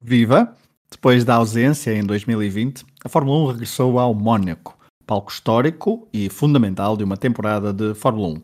[0.00, 0.54] Viva!
[0.88, 6.96] Depois da ausência em 2020, a Fórmula 1 regressou ao Mónaco, palco histórico e fundamental
[6.96, 8.42] de uma temporada de Fórmula 1.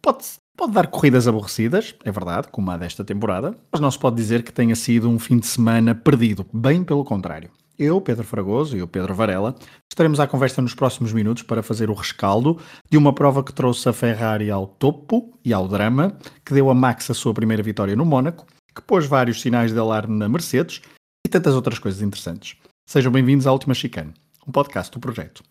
[0.00, 0.24] Pode,
[0.56, 4.44] pode dar corridas aborrecidas, é verdade, como a desta temporada, mas não se pode dizer
[4.44, 7.50] que tenha sido um fim de semana perdido, bem pelo contrário.
[7.76, 9.56] Eu, Pedro Fragoso e o Pedro Varela
[9.90, 13.88] estaremos à conversa nos próximos minutos para fazer o rescaldo de uma prova que trouxe
[13.88, 17.96] a Ferrari ao topo e ao drama, que deu a Max a sua primeira vitória
[17.96, 20.82] no Mónaco, que pôs vários sinais de alarme na Mercedes
[21.24, 22.56] e tantas outras coisas interessantes.
[22.86, 24.12] Sejam bem-vindos à Última Chicane,
[24.46, 25.42] um podcast do projeto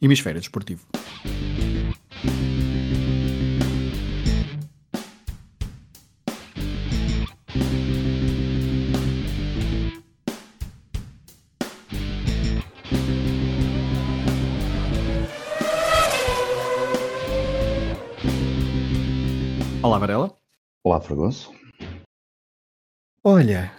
[0.00, 0.84] Hemisfério Desportivo.
[19.82, 20.34] Olá, Varela.
[20.84, 21.61] Olá, Fragoso.
[23.24, 23.70] Olha,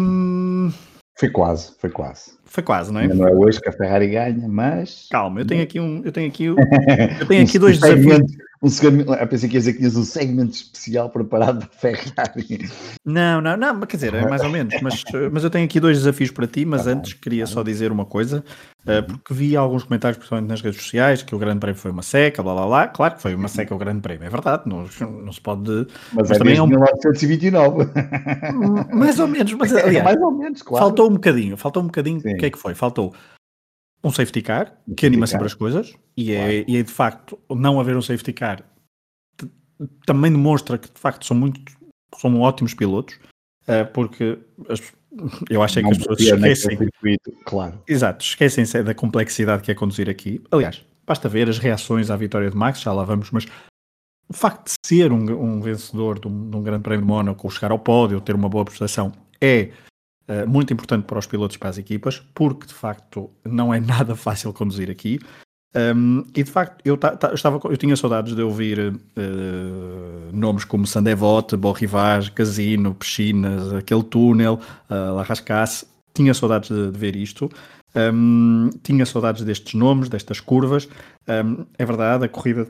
[0.00, 0.72] hum,
[1.18, 2.32] Foi quase, foi quase.
[2.46, 3.08] foi quase, não é?
[3.08, 5.08] Não é hoje que a Ferrari ganha, mas.
[5.10, 6.44] Calma, eu tenho aqui um, eu tenho aqui,
[7.20, 8.20] eu tenho aqui dois desafios.
[8.60, 12.68] Um segmento, eu pensei que ia dizer que tinhas um segmento especial preparado para Ferrari.
[13.04, 14.74] Não, não, não, mas quer dizer, é mais ou menos.
[14.82, 17.62] Mas, mas eu tenho aqui dois desafios para ti, mas Tá antes queria tá só
[17.62, 18.44] dizer uma coisa,
[18.86, 22.02] eh, porque vi alguns comentários, principalmente nas redes sociais, que o Grande Prémio foi uma
[22.02, 22.88] seca, blá blá blá.
[22.88, 25.86] Claro que foi uma seca o Grande Prémio, é verdade, não, não se pode.
[26.12, 27.86] Mas, Mas é também é um- 1929.
[28.92, 30.84] Mais ou menos, mas aliás, mais ou menos, claro.
[30.84, 32.18] faltou um bocadinho, faltou um bocadinho.
[32.18, 32.74] O que é que foi?
[32.74, 33.14] Faltou
[34.02, 35.46] um safety car, Um que anima safety sempre car.
[35.46, 38.64] as coisas, e é, e é de facto não haver um safety car
[40.06, 41.60] também demonstra que de facto são muito
[42.16, 43.18] são ótimos pilotos,
[43.66, 44.82] eh, porque as-
[45.50, 47.82] eu acho é que as pessoas podia naquele esquecem, circuito, Claro.
[47.86, 50.42] exato, esquecem-se da complexidade que é conduzir aqui.
[50.50, 53.46] Aliás, basta ver as reações à vitória de Max, já lá vamos, mas
[54.28, 57.46] o facto de ser um, um vencedor de um, de um grande prémio de Mónaco,
[57.46, 59.70] ou chegar ao pódio, ter uma boa prestação, é
[60.46, 64.14] muito importante para os pilotos e para as equipas, porque de facto não é nada
[64.14, 65.18] fácil conduzir aqui.
[65.76, 70.86] Um, e de facto, eu, eu estava, eu tinha saudades de ouvir eh, nomes como
[70.86, 75.86] Sandevote, Borrivage, Casino, Piscinas, aquele túnel, uh, La Rascasse.
[76.14, 77.50] Tinha saudades de, de ver isto.
[77.94, 80.88] Um, tinha saudades destes nomes, destas curvas.
[81.28, 82.66] Um, é verdade, a corrida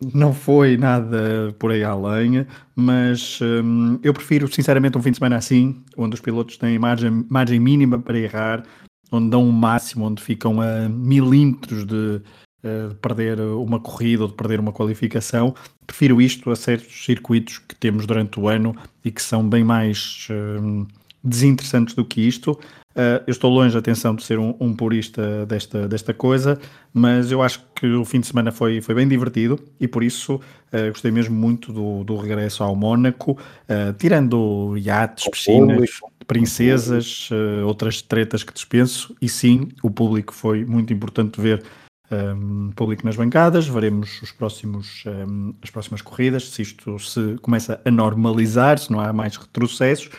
[0.00, 5.36] não foi nada por aí além, mas hum, eu prefiro sinceramente um fim de semana
[5.36, 8.62] assim, onde os pilotos têm margem, margem mínima para errar,
[9.10, 12.20] onde dão o máximo, onde ficam a milímetros de,
[12.62, 15.54] eh, de perder uma corrida ou de perder uma qualificação.
[15.86, 20.28] Prefiro isto a certos circuitos que temos durante o ano e que são bem mais
[20.30, 20.86] hum,
[21.24, 22.58] desinteressantes do que isto.
[22.98, 26.58] Uh, eu estou longe, atenção, de ser um, um purista desta, desta coisa,
[26.92, 30.34] mas eu acho que o fim de semana foi, foi bem divertido e por isso
[30.34, 35.90] uh, gostei mesmo muito do, do regresso ao Mónaco, uh, tirando iates, piscinas,
[36.26, 37.30] princesas,
[37.64, 41.62] outras tretas que dispenso, e sim, o público foi muito importante ver
[42.10, 47.80] um, público nas bancadas, veremos os próximos, um, as próximas corridas, se isto se começa
[47.84, 50.10] a normalizar, se não há mais retrocessos.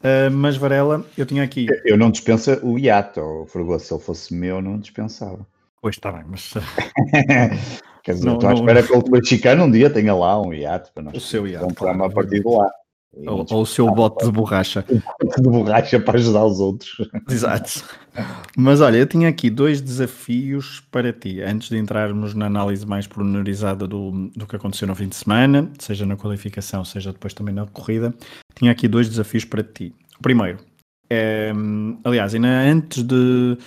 [0.00, 1.66] Uh, mas Varela, eu tinha aqui.
[1.84, 3.46] Eu não dispensa o hiato, o
[3.78, 5.46] se ele fosse meu, não dispensava.
[5.82, 6.60] Pois está bem, mas uh,
[8.02, 10.40] Quer dizer, Não- estou à não- espera que a última chicana um dia tenha lá
[10.40, 11.14] um hiato para nós.
[11.16, 12.70] O seu iate, Vamos claro, programa a partir de lá.
[13.16, 14.84] Ou, ou o seu bote de borracha.
[14.88, 16.96] de borracha para ajudar os outros.
[17.28, 17.84] Exato.
[18.56, 23.06] Mas olha, eu tinha aqui dois desafios para ti, antes de entrarmos na análise mais
[23.06, 27.54] pormenorizada do, do que aconteceu no fim de semana, seja na qualificação, seja depois também
[27.54, 28.14] na corrida.
[28.54, 29.92] Tinha aqui dois desafios para ti.
[30.18, 30.58] O primeiro,
[31.08, 31.52] é,
[32.04, 33.58] aliás, ainda antes de,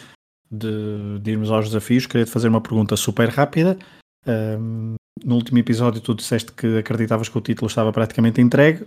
[0.49, 3.77] de, de irmos aos desafios, queria te fazer uma pergunta super rápida.
[4.25, 8.85] Um, no último episódio, tu disseste que acreditavas que o título estava praticamente entregue.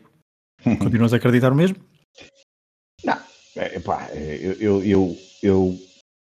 [0.82, 1.77] Continuas a acreditar o mesmo?
[3.56, 5.78] É, epá, eu, eu, eu, eu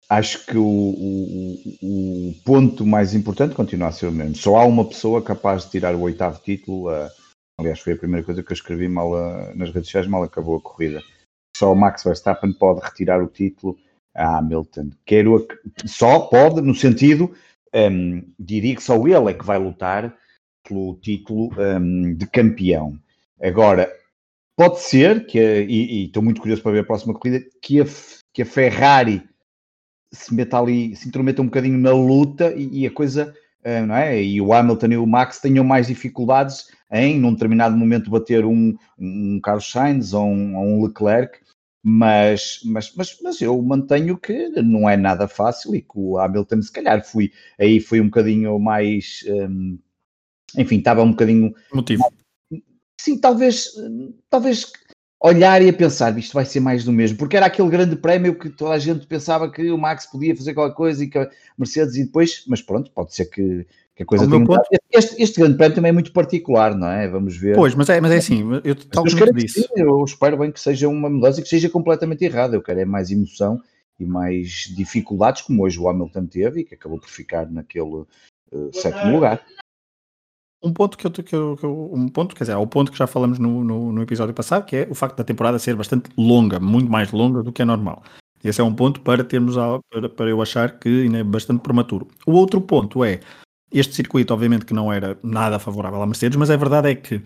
[0.08, 4.34] acho que o, o, o ponto mais importante continua a ser o mesmo.
[4.34, 6.88] Só há uma pessoa capaz de tirar o oitavo título.
[6.88, 7.08] ah,
[7.60, 10.56] aliás, foi a primeira coisa que eu escrevi mal ah, nas redes sociais, mal acabou
[10.56, 11.00] a corrida.
[11.56, 13.78] Só o Max Verstappen pode retirar o título
[14.16, 14.90] a Hamilton.
[15.06, 17.32] Quero ac- só pode, no sentido,
[17.72, 20.12] hum, diria que só ele é que vai lutar
[20.66, 22.98] pelo título hum, de campeão.
[23.40, 23.92] Agora,
[24.56, 27.80] pode ser que, a- e e estou muito curioso para ver a próxima corrida, que
[27.80, 27.84] a,
[28.32, 29.22] que a Ferrari
[30.12, 33.34] se meta ali, se intrometa um bocadinho na luta e, e a coisa,
[33.64, 34.22] eh, não é?
[34.22, 38.76] E o Hamilton e o Max tenham mais dificuldades em, num determinado momento, bater um,
[38.98, 41.38] um Carlos Sainz ou um, ou um Leclerc,
[41.82, 46.60] mas, mas, mas, mas eu mantenho que não é nada fácil e que o Hamilton,
[46.62, 49.78] se calhar, fui, aí foi um bocadinho mais, hum,
[50.56, 52.04] enfim, estava um bocadinho Motivo.
[53.02, 53.72] Sim, talvez,
[54.30, 54.70] talvez
[55.20, 58.38] olhar e a pensar, isto vai ser mais do mesmo, porque era aquele grande prémio
[58.38, 61.28] que toda a gente pensava que o Max podia fazer qualquer coisa e que a
[61.58, 63.66] Mercedes e depois, mas pronto, pode ser que,
[63.96, 64.62] que a coisa tenha ponto...
[64.92, 67.08] este, este, grande prémio também é muito particular, não é?
[67.08, 67.56] Vamos ver.
[67.56, 69.68] Pois, mas é, mas é assim, eu, tal eu, disse.
[69.74, 72.54] eu espero bem que seja uma mudança e que seja completamente errada.
[72.54, 73.60] Eu quero é mais emoção
[73.98, 78.04] e mais dificuldades, como hoje o Hamilton teve e que acabou por ficar naquele
[78.52, 79.44] uh, sétimo lugar.
[80.62, 82.98] Um ponto que eu, que eu, que eu, um ponto, quer dizer, o ponto que
[82.98, 86.10] já falamos no, no, no, episódio passado, que é o facto da temporada ser bastante
[86.16, 88.02] longa, muito mais longa do que é normal.
[88.44, 89.56] Esse é um ponto para termos
[89.90, 92.08] para, para eu achar que ainda é bastante prematuro.
[92.26, 93.20] O outro ponto é
[93.72, 97.22] este circuito, obviamente, que não era nada favorável à Mercedes, mas a verdade é que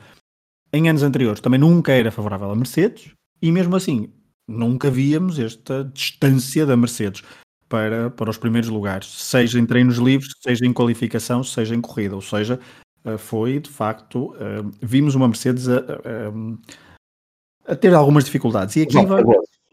[0.73, 4.09] em anos anteriores também nunca era favorável à Mercedes e mesmo assim
[4.49, 7.23] nunca víamos esta distância da Mercedes
[7.69, 12.15] para, para os primeiros lugares, seja em treinos livres, seja em qualificação, seja em corrida.
[12.15, 12.61] Ou seja,
[13.19, 18.77] foi de facto, eh, vimos uma Mercedes a, a, a ter algumas dificuldades.
[18.77, 19.23] E aqui vai...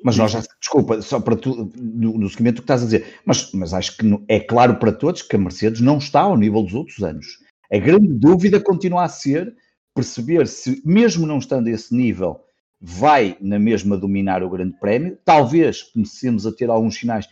[0.03, 3.19] Mas nós já, desculpa, só para tu, no, no seguimento do que estás a dizer,
[3.25, 6.61] mas, mas acho que é claro para todos que a Mercedes não está ao nível
[6.61, 7.39] dos outros anos.
[7.71, 9.55] A grande dúvida continua a ser
[9.95, 12.41] perceber se, mesmo não estando a esse nível,
[12.81, 15.17] vai na mesma dominar o Grande Prémio.
[15.23, 17.29] Talvez comecemos a ter alguns sinais,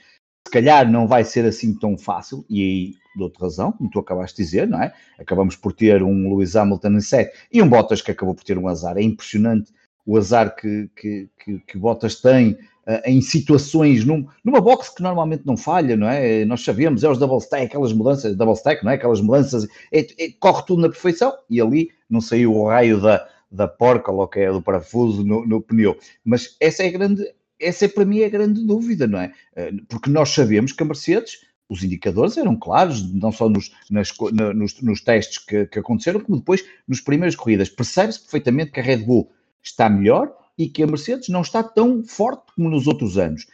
[0.48, 4.00] se calhar não vai ser assim tão fácil, e aí de outra razão, como tu
[4.00, 4.94] acabaste de dizer, não é?
[5.20, 8.58] Acabamos por ter um Lewis Hamilton em 7 e um Bottas que acabou por ter
[8.58, 8.98] um azar.
[8.98, 9.72] É impressionante
[10.06, 12.52] o azar que, que, que, que Bottas tem
[12.88, 16.46] uh, em situações, num, numa box que normalmente não falha, não é?
[16.46, 18.96] Nós sabemos, é os double stack, aquelas mudanças, double stack, não é?
[18.96, 23.28] Aquelas mudanças, é, é, corre tudo na perfeição e ali não saiu o raio da,
[23.52, 25.98] da porca, ou que é do parafuso no, no pneu.
[26.24, 27.24] Mas essa é a grande,
[27.62, 29.34] essa é para mim a grande dúvida, não é?
[29.56, 31.40] Uh, porque nós sabemos que a Mercedes
[31.72, 34.12] os indicadores eram claros, não só nos, nas,
[34.54, 37.70] nos, nos testes que, que, aconteceram, como depois nos primeiras corridas.
[37.70, 39.32] Percebe-se perfeitamente que a Red Bull
[39.64, 43.48] está melhor e que a Mercedes não está tão forte como nos outros anos.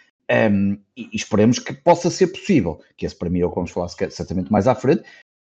[0.52, 3.70] Um, e esperemos que possa ser possível, que esse para mim é o que vamos
[3.70, 5.04] falar certamente mais à frente,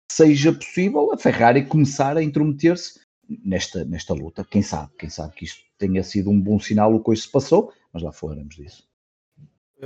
[0.09, 3.01] seja possível a Ferrari começar a intrometer-se
[3.43, 4.45] nesta, nesta luta.
[4.49, 7.29] Quem sabe, quem sabe que isto tenha sido um bom sinal o que hoje se
[7.29, 8.87] passou, mas lá falaremos disso.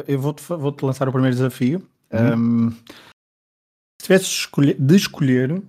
[0.08, 1.88] Eu vou-te vou -te lançar o primeiro desafio.
[2.12, 2.70] Uhum.
[2.70, 2.72] Um,
[4.02, 5.62] se tivesse de escolher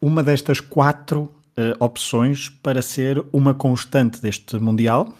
[0.00, 5.12] uma destas quatro uh, opções para ser uma constante deste Mundial.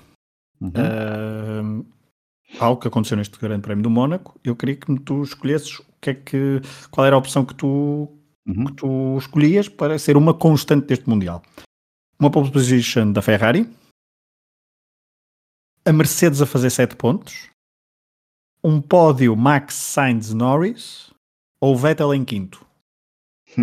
[0.61, 0.71] Uhum.
[0.71, 1.87] Uh,
[2.59, 4.39] algo que aconteceu neste Grande Prémio do Mónaco.
[4.43, 6.61] Eu queria que tu escolhesses o que é que,
[6.91, 8.09] qual era a opção que tu,
[8.47, 8.67] uhum.
[8.67, 11.43] que tu escolhias para ser uma constante deste Mundial.
[12.19, 13.69] Uma pole position da Ferrari,
[15.87, 17.49] a Mercedes a fazer 7 pontos,
[18.63, 21.13] um pódio Max Sainz Norris
[21.61, 22.67] ou Vettel em quinto?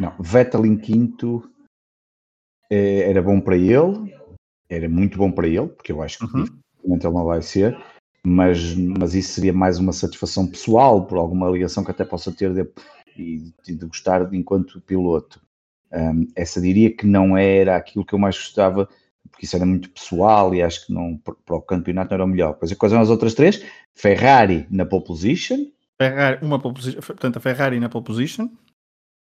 [0.00, 1.50] Não, Vettel em quinto
[2.70, 4.16] é, era bom para ele,
[4.66, 6.44] era muito bom para ele, porque eu acho que uhum.
[6.84, 7.76] ele não vai ser,
[8.24, 12.54] mas, mas isso seria mais uma satisfação pessoal, por alguma ligação que até possa ter
[12.54, 12.64] de,
[13.14, 15.40] de, de gostar de, enquanto piloto.
[15.92, 18.88] Um, essa diria que não era aquilo que eu mais gostava,
[19.30, 22.28] porque isso era muito pessoal e acho que não, para o campeonato não era o
[22.28, 22.54] melhor.
[22.54, 23.64] Pois quais eram as outras três?
[23.94, 25.66] Ferrari na pole position.
[26.00, 28.48] Ferrari, uma pole position, portanto, a Ferrari na pole position.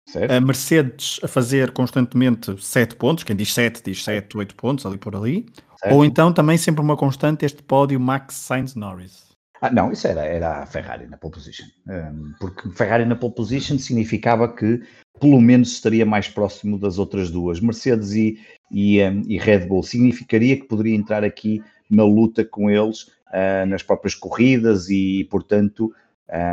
[0.06, 0.30] Certo.
[0.30, 4.98] A Mercedes a fazer constantemente 7 pontos, quem diz 7 diz 7, 8 pontos, ali
[4.98, 5.46] por ali.
[5.78, 5.94] Certo.
[5.94, 9.33] Ou então também sempre uma constante este pódio Max Sainz Norris.
[9.64, 11.64] Ah, não, isso era, era a Ferrari na pole position.
[11.88, 14.82] Um, porque Ferrari na pole position significava que
[15.18, 17.60] pelo menos estaria mais próximo das outras duas.
[17.60, 18.38] Mercedes e,
[18.70, 23.64] e, um, e Red Bull significaria que poderia entrar aqui na luta com eles uh,
[23.66, 25.90] nas próprias corridas e, portanto,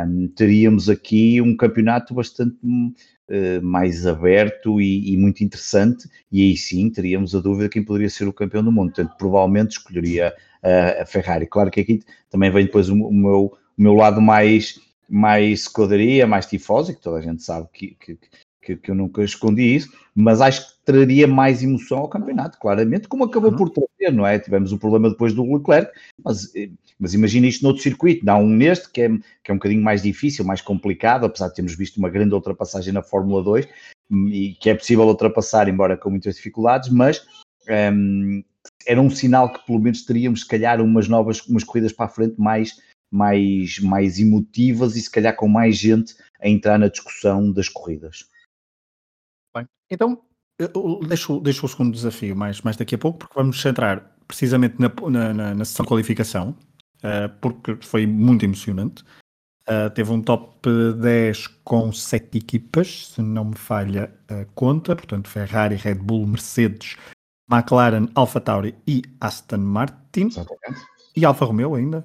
[0.08, 6.56] um, teríamos aqui um campeonato bastante uh, mais aberto e, e, muito interessante, e aí
[6.56, 8.94] sim teríamos a dúvida quem poderia ser o campeão do mundo.
[8.94, 11.46] Portanto, provavelmente escolheria a Ferrari.
[11.46, 16.26] Claro que aqui também vem depois o, o, meu, o meu lado mais, mais escuderia,
[16.26, 18.18] mais tifósico, toda a gente sabe que, que,
[18.62, 23.08] que, que, eu nunca escondi isso, mas acho que traria mais emoção ao campeonato, claramente,
[23.08, 23.56] como acabou uhum.
[23.56, 24.38] por trazer, não é?
[24.38, 25.92] Tivemos o problema depois do Leclerc,
[26.24, 29.08] mas, eh, mas imagina isto noutro circuito, não um neste, que é,
[29.42, 32.92] que é um bocadinho mais difícil, mais complicado, apesar de termos visto uma grande ultrapassagem
[32.92, 33.68] na Fórmula 2,
[34.10, 37.24] hum, e que é possível ultrapassar, embora com muitas dificuldades, mas
[37.68, 38.42] um,
[38.86, 42.08] era um sinal que pelo menos teríamos, se calhar, umas novas, umas corridas para a
[42.08, 42.76] frente mais
[43.12, 48.26] mais, mais emotivas e se calhar com mais gente a entrar na discussão das corridas.
[49.54, 50.18] Bem, então
[51.06, 54.90] deixo, deixo o segundo desafio mais, mais daqui a pouco, porque vamos centrar precisamente na,
[55.10, 56.56] na, na, na sessão de qualificação,
[56.98, 59.04] uh, porque foi muito emocionante.
[59.68, 60.68] Uh, teve um top
[61.00, 66.96] 10 com 7 equipas, se não me falha a conta, portanto Ferrari, Red Bull, Mercedes,
[67.52, 70.26] McLaren, Alfa Tauri e Aston Martin.
[70.26, 70.80] Exatamente.
[71.14, 72.04] E Alfa Romeo ainda.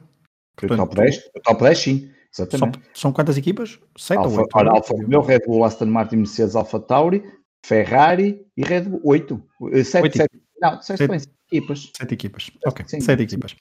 [0.55, 2.11] Portanto, o top 10, o top 10 sim.
[2.33, 2.79] Exatamente.
[2.79, 3.79] São, são quantas equipas?
[3.97, 4.49] Sete Alfa, ou oito?
[4.55, 7.23] Ora, Alfa Romeo, Red Bull, Aston Martin, Mercedes, Alfa Tauri,
[7.65, 9.01] Ferrari e Red Bull.
[9.03, 9.41] Oito.
[9.71, 10.17] Eh, sete, oito.
[10.17, 10.41] sete.
[10.61, 11.91] Não, sete, sete equipas.
[11.95, 12.51] Sete equipas.
[12.65, 13.23] Ok, sim, sete sim.
[13.23, 13.55] equipas.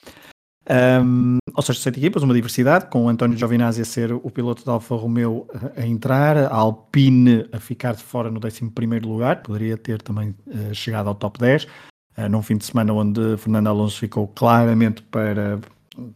[0.68, 4.64] Um, ou seja, sete equipas, uma diversidade, com o António Giovinazzi a ser o piloto
[4.64, 8.72] da Alfa Romeo a, a entrar, a Alpine a ficar de fora no 11
[9.04, 13.36] lugar, poderia ter também uh, chegado ao top 10, uh, num fim de semana onde
[13.38, 15.60] Fernando Alonso ficou claramente para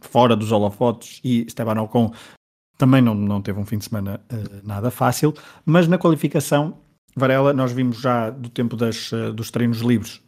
[0.01, 2.13] fora dos holofotes e Esteban Ocon
[2.77, 5.33] também não, não teve um fim de semana uh, nada fácil,
[5.65, 6.77] mas na qualificação,
[7.15, 10.21] Varela, nós vimos já do tempo das, dos treinos livres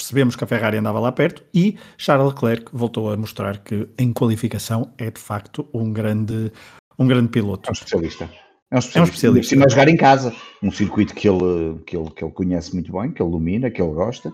[0.00, 4.12] percebemos que a Ferrari andava lá perto e Charles Leclerc voltou a mostrar que em
[4.12, 6.50] qualificação é de facto um grande,
[6.98, 7.68] um grande piloto.
[7.68, 8.30] É um especialista.
[8.70, 8.98] É um especialista.
[8.98, 9.54] É um especialista.
[9.54, 13.12] E jogar em casa, um circuito que ele, que, ele, que ele conhece muito bem,
[13.12, 14.32] que ele domina, que ele gosta.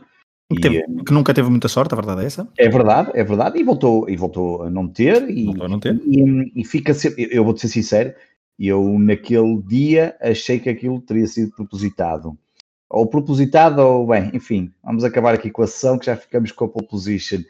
[0.49, 2.49] Que, teve, e, que nunca teve muita sorte, a verdade é essa?
[2.57, 5.29] É verdade, é verdade, e voltou, e voltou a não ter.
[5.29, 6.01] E, voltou a não ter.
[6.07, 8.15] E, e fica sempre, eu vou-te ser sincero,
[8.59, 12.39] eu naquele dia achei que aquilo teria sido propositado
[12.89, 16.65] ou propositado, ou bem, enfim, vamos acabar aqui com a sessão que já ficamos com
[16.65, 17.43] a pole position.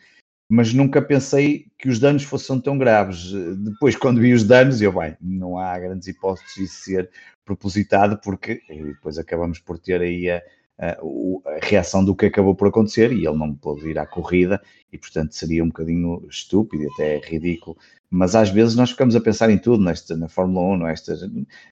[0.48, 3.32] Mas nunca pensei que os danos fossem tão graves.
[3.58, 7.10] Depois, quando vi os danos, eu, bem, não há grandes hipóteses de ser
[7.44, 10.40] propositado, porque depois acabamos por ter aí a,
[10.78, 14.62] a, a, reação do que acabou por acontecer e ele não pôde ir à corrida
[14.92, 17.76] e, portanto, seria um bocadinho estúpido até ridículo
[18.10, 20.92] mas às vezes nós ficamos a pensar em tudo nesta, na Fórmula 1, não, é?
[20.92, 21.20] estas,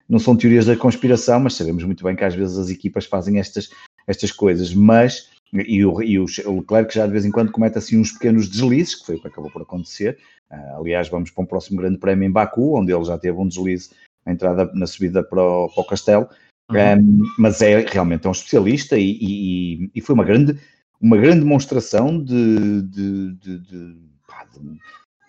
[0.09, 3.39] não são teorias da conspiração, mas sabemos muito bem que às vezes as equipas fazem
[3.39, 3.71] estas,
[4.07, 6.27] estas coisas, mas e o, e o
[6.59, 9.29] Leclerc já de vez em quando comete assim uns pequenos deslizes, que foi o que
[9.29, 10.19] acabou por acontecer.
[10.51, 13.47] Uh, aliás, vamos para um próximo grande prémio em Baku, onde ele já teve um
[13.47, 13.91] deslize
[14.27, 16.29] na entrada, na subida para o, para o castelo,
[16.71, 16.99] uhum.
[16.99, 20.59] um, mas é realmente é um especialista e, e, e, foi uma grande,
[21.01, 24.81] uma grande demonstração de, de, de, de, de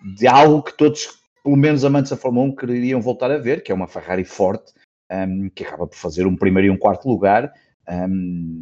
[0.02, 1.08] de algo que todos,
[1.42, 4.72] pelo menos amantes da Fórmula 1, queriam voltar a ver, que é uma Ferrari forte,
[5.10, 7.52] um, que acaba por fazer um primeiro e um quarto lugar,
[7.88, 8.60] um,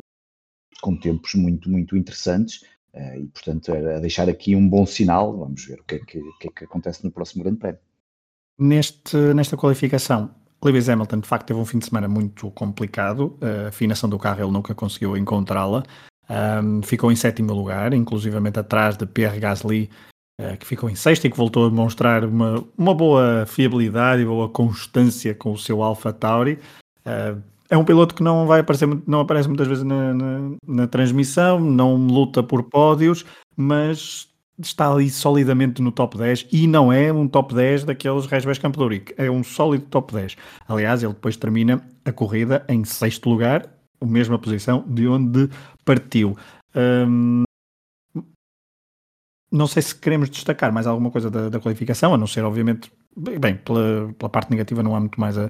[0.80, 2.62] com tempos muito, muito interessantes.
[2.92, 5.36] Uh, e, portanto, a deixar aqui um bom sinal.
[5.36, 7.80] Vamos ver o que é que, que, é que acontece no próximo Grande Prémio.
[8.56, 10.32] Neste, nesta qualificação,
[10.64, 13.36] Lewis Hamilton de facto teve um fim de semana muito complicado.
[13.42, 15.82] A afinação do carro ele nunca conseguiu encontrá-la.
[16.30, 19.90] Um, ficou em sétimo lugar, inclusivamente atrás de Pierre Gasly
[20.58, 24.48] que ficou em sexto e que voltou a demonstrar uma, uma boa fiabilidade e boa
[24.48, 26.58] constância com o seu Alpha Tauri.
[27.06, 30.86] Uh, é um piloto que não vai aparecer, não aparece muitas vezes na, na, na,
[30.86, 33.24] transmissão, não luta por pódios,
[33.56, 34.28] mas
[34.60, 38.80] está ali solidamente no top 10 e não é um top 10 daqueles Resbés Campo
[39.16, 40.36] é um sólido top 10.
[40.68, 43.66] Aliás, ele depois termina a corrida em sexto lugar,
[44.00, 45.48] a mesma posição de onde
[45.84, 46.36] partiu.
[46.76, 47.44] Um,
[49.54, 52.90] não sei se queremos destacar mais alguma coisa da, da qualificação, a não ser, obviamente,
[53.16, 55.48] bem, pela, pela, parte negativa não há muito mais a,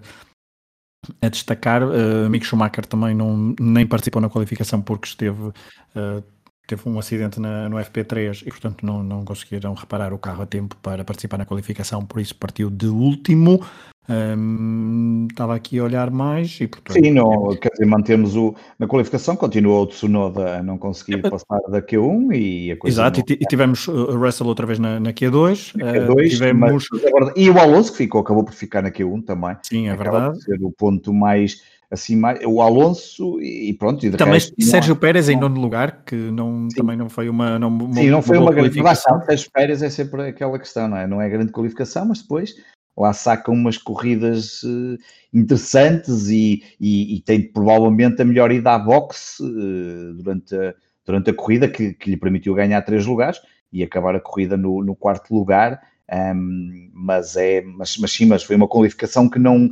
[1.23, 1.83] a destacar.
[1.83, 6.23] Uh, Mick Schumacher também não, nem participou na qualificação porque esteve, uh,
[6.67, 10.47] teve um acidente na, no FP3 e, portanto, não, não conseguiram reparar o carro a
[10.47, 13.65] tempo para participar na qualificação, por isso partiu de último.
[14.07, 17.03] Estava aqui a olhar mais e portanto.
[17.03, 18.55] Sim, não, quer dizer, mantemos o.
[18.79, 22.95] Na qualificação continuou o Tsunoda a não conseguir é, passar da Q1 e a coisa.
[22.95, 23.27] Exato, não...
[23.29, 25.77] e, tivemos o Russell outra vez na, na Q2.
[25.77, 26.87] Na Q2 uh, tivemos...
[26.93, 29.57] Mas, e o Alonso que ficou, acabou por ficar na Q1 também.
[29.63, 30.43] Sim, é Acaba verdade.
[30.43, 35.29] ser o ponto mais assim o Alonso e pronto e também resto, Sérgio não, Pérez
[35.29, 38.47] em nono lugar que não também não foi uma não, uma, sim não foi uma,
[38.47, 42.07] uma grande qualificação Sérgio Pérez é sempre aquela questão não é não é grande qualificação
[42.07, 42.57] mas depois
[42.97, 44.99] lá saca umas corridas uh,
[45.33, 50.75] interessantes e, e, e, tem provavelmente a melhor ida à boxe uh, durante, a,
[51.05, 53.41] durante a corrida, que, que, lhe permitiu ganhar três lugares
[53.73, 55.81] e acabar a corrida no, no quarto lugar.
[56.13, 59.71] Um, mas é, mas, mas sim, mas foi uma qualificação que não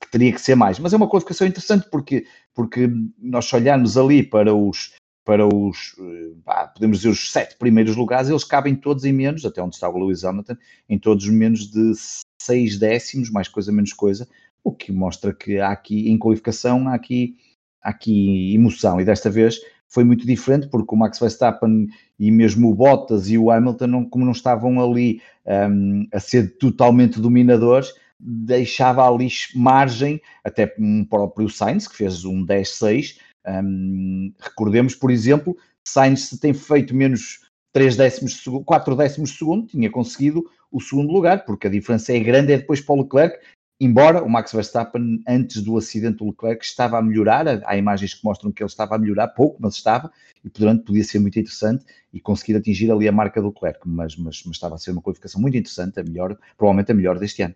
[0.00, 0.78] que teria que ser mais.
[0.78, 2.88] Mas é uma qualificação interessante porque, porque
[3.18, 4.92] nós olharmos ali para os
[5.28, 9.62] para os, eh, podemos dizer, os sete primeiros lugares, eles cabem todos em menos, até
[9.62, 10.56] onde está o Lewis Hamilton,
[10.88, 11.92] em todos menos de
[12.40, 14.28] seis décimos, mais coisa, menos coisa,
[14.62, 17.36] o que mostra que há aqui, em qualificação, há aqui,
[17.82, 22.70] há aqui emoção, e desta vez foi muito diferente, porque o Max Verstappen e mesmo
[22.70, 27.94] o Bottas e o Hamilton, não, como não estavam ali um, a ser totalmente dominadores,
[28.20, 33.16] deixava ali margem, até um próprio Sainz, que fez um 10-6,
[33.46, 39.90] um, recordemos, por exemplo, Sainz tem feito menos 3 décimos, 4 décimos de segundo, tinha
[39.90, 43.38] conseguido o segundo lugar, porque a diferença é grande, é depois para o Leclerc,
[43.80, 48.24] embora o Max Verstappen, antes do acidente do Leclerc, estava a melhorar, há imagens que
[48.24, 50.10] mostram que ele estava a melhorar pouco, mas estava,
[50.44, 54.16] e portanto podia ser muito interessante e conseguir atingir ali a marca do Leclerc, mas,
[54.16, 57.42] mas, mas estava a ser uma qualificação muito interessante, a melhor, provavelmente a melhor deste
[57.42, 57.54] ano.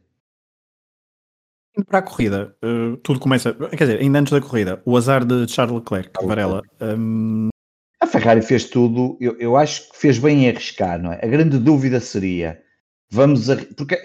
[1.86, 5.50] Para a corrida, uh, tudo começa, quer dizer, ainda antes da corrida, o azar de
[5.50, 6.62] Charles Leclerc, Varela.
[6.80, 7.48] Um...
[7.98, 11.20] A Ferrari fez tudo, eu, eu acho que fez bem em arriscar, não é?
[11.22, 12.62] A grande dúvida seria,
[13.12, 14.00] vamos, a, porque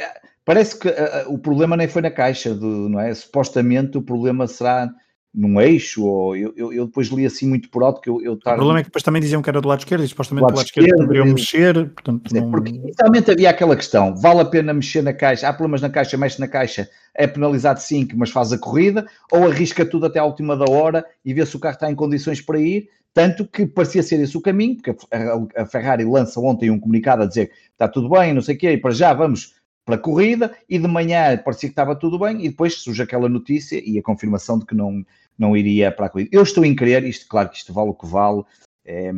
[0.48, 0.94] Parece que uh,
[1.28, 3.14] o problema nem foi na caixa, do, não é?
[3.14, 4.90] Supostamente o problema será
[5.34, 8.38] num eixo, ou eu, eu, eu, depois li assim muito por alto que eu, eu
[8.38, 8.54] tar...
[8.54, 10.48] O problema é que depois também diziam que era do lado esquerdo e supostamente do
[10.48, 12.52] lado, lado esquerdo poderiam mexer, portanto não...
[12.52, 16.18] Porque inicialmente havia aquela questão, vale a pena mexer na caixa, há problemas na caixa,
[16.18, 20.24] mexe na caixa, é penalizado 5, mas faz a corrida, ou arrisca tudo até à
[20.24, 23.66] última da hora e vê se o carro está em condições para ir, tanto que
[23.66, 27.52] parecia ser esse o caminho, porque a, a Ferrari lança ontem um comunicado a dizer
[27.72, 29.56] está tudo bem, não sei o quê, e para já vamos
[29.88, 33.30] para a corrida e de manhã parecia que estava tudo bem e depois surge aquela
[33.30, 35.02] notícia e a confirmação de que não,
[35.40, 36.30] não iria para a corrida.
[36.34, 38.44] Eu estou em crer, isto, claro que isto vale o que vale,
[38.84, 39.10] é,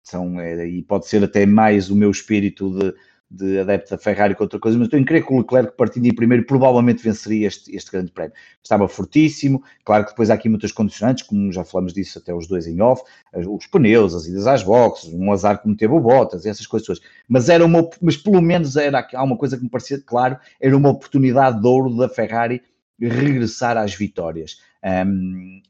[0.00, 2.94] são, é, e pode ser até mais o meu espírito de
[3.30, 6.06] de adepto da Ferrari com outra coisa, mas estou em crer que o Leclerc, partindo
[6.06, 8.32] em primeiro, provavelmente venceria este, este grande prémio.
[8.60, 12.48] Estava fortíssimo, claro que depois há aqui muitas condicionantes, como já falamos disso até os
[12.48, 16.44] dois em off, os pneus, as idas às boxes, um azar como teve o Bottas,
[16.44, 20.02] essas coisas Mas era uma, mas pelo menos era, há uma coisa que me parecia
[20.04, 22.62] claro, era uma oportunidade de ouro da Ferrari
[23.00, 24.58] regressar às vitórias.
[24.84, 25.62] Um,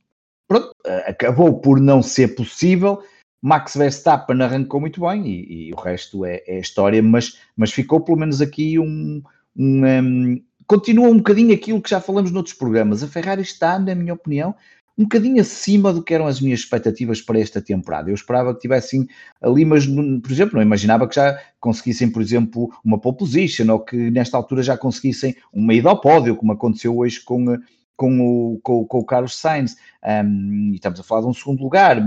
[0.48, 0.74] pronto,
[1.06, 3.02] acabou por não ser possível,
[3.42, 8.00] Max Verstappen arrancou muito bem e, e o resto é, é, história, mas, mas ficou
[8.00, 9.22] pelo menos aqui um,
[9.56, 13.02] um, um, Continua um bocadinho aquilo que já falamos noutros programas.
[13.02, 14.54] A Ferrari está, na minha opinião,
[14.96, 18.08] um bocadinho acima do que eram as minhas expectativas para esta temporada.
[18.08, 19.08] Eu esperava que tivessem
[19.42, 23.80] ali, mas, por exemplo, não imaginava que já conseguissem, por exemplo, uma pole position ou
[23.80, 27.58] que nesta altura já conseguissem uma ida ao pódio, como aconteceu hoje com
[27.96, 29.76] com o, com, com o Carlos Sainz,
[30.24, 31.98] um, e estamos a falar de um segundo lugar,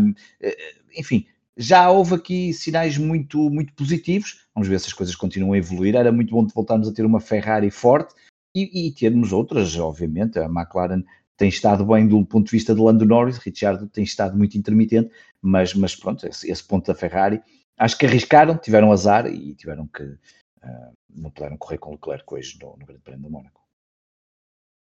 [0.42, 0.58] eh,
[0.98, 5.58] enfim, já houve aqui sinais muito, muito positivos, vamos ver se as coisas continuam a
[5.58, 8.16] evoluir, era muito bom voltarmos a ter uma Ferrari forte
[8.56, 11.04] e, e termos outras, obviamente, a McLaren
[11.38, 15.12] tem estado bem do ponto de vista de Lando Norris, Richard tem estado muito intermitente,
[15.42, 17.42] mas, mas pronto, esse, esse ponto da Ferrari,
[17.78, 22.24] acho que arriscaram, tiveram azar e tiveram que, uh, não puderam correr com o Leclerc
[22.34, 23.62] hoje no, no Grande Prémio do Mónaco.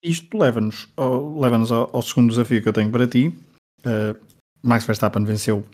[0.02, 3.28] Isto leva-nos ao, leva ao, ao, segundo desafio que eu tenho para ti.
[3.80, 4.18] Uh,
[4.62, 5.64] Max Verstappen venceu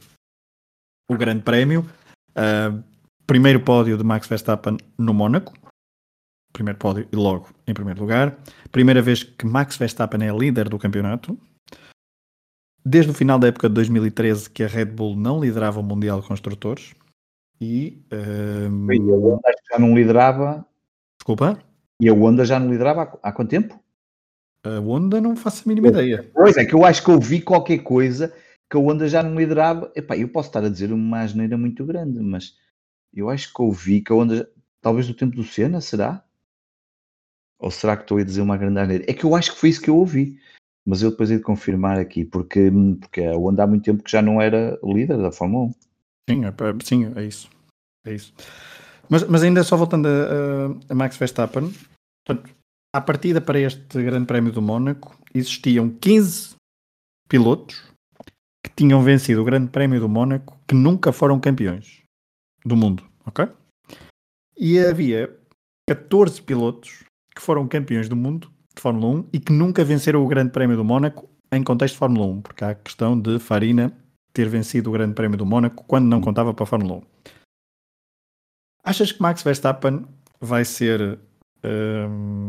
[1.08, 1.86] o Grande Prémio.
[2.30, 2.82] Uh,
[3.26, 5.54] primeiro pódio de Max Verstappen no Mónaco.
[6.52, 8.36] Primeiro pódio e logo em primeiro lugar.
[8.70, 11.38] Primeira vez que Max Verstappen é líder do campeonato.
[12.84, 16.20] Desde o final da época de 2013 que a Red Bull não liderava o Mundial
[16.20, 16.94] de Construtores.
[17.60, 18.02] E,
[18.70, 18.92] um...
[18.92, 20.64] e a Honda já não liderava.
[21.18, 21.58] Desculpa?
[22.00, 23.78] E a Honda já não liderava há, há quanto tempo?
[24.64, 26.30] A Honda não faço a mínima ideia.
[26.32, 28.32] Pois é, que eu acho que eu vi qualquer coisa
[28.70, 29.90] que a Honda já não liderava.
[29.94, 32.56] Epá, eu posso estar a dizer uma asneira muito grande, mas
[33.12, 34.50] eu acho que ouvi que a Honda,
[34.80, 36.24] talvez do tempo do Senna, será?
[37.58, 39.04] Ou será que estou a dizer uma grande asneira?
[39.08, 40.38] É que eu acho que foi isso que eu ouvi,
[40.86, 44.10] mas eu depois hei de confirmar aqui, porque, porque a Honda há muito tempo que
[44.10, 45.72] já não era líder da Fórmula 1.
[46.30, 46.54] Sim, é,
[46.84, 47.50] sim, é isso.
[48.06, 48.32] É isso.
[49.08, 51.72] Mas, mas ainda só voltando a, a Max Verstappen,
[52.24, 52.54] portanto,
[52.94, 56.56] à partida para este Grande Prémio do Mónaco existiam 15
[57.28, 57.87] pilotos
[58.62, 62.02] que tinham vencido o Grande Prémio do Mónaco que nunca foram campeões
[62.64, 63.48] do mundo, ok?
[64.56, 65.34] E havia
[65.88, 70.28] 14 pilotos que foram campeões do mundo de Fórmula 1 e que nunca venceram o
[70.28, 73.92] Grande Prémio do Mónaco em contexto de Fórmula 1, porque há a questão de Farina
[74.32, 77.02] ter vencido o Grande Prémio do Mónaco quando não contava para a Fórmula 1.
[78.84, 80.04] Achas que Max Verstappen
[80.40, 81.18] vai ser
[81.64, 82.48] um,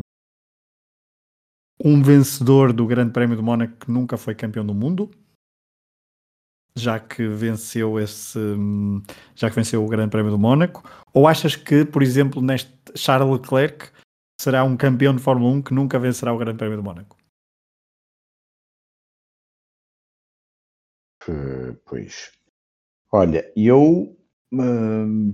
[1.84, 5.10] um vencedor do Grande Prémio do Mónaco que nunca foi campeão do mundo?
[6.79, 8.39] Já que venceu esse
[9.35, 10.83] já que venceu o Grande Prémio do Mónaco?
[11.13, 13.91] Ou achas que, por exemplo, neste Charles Leclerc
[14.39, 17.17] será um campeão de Fórmula 1 que nunca vencerá o Grande Prémio do Mónaco?
[21.85, 22.31] Pois.
[23.11, 24.17] Olha, eu
[24.51, 25.33] hum,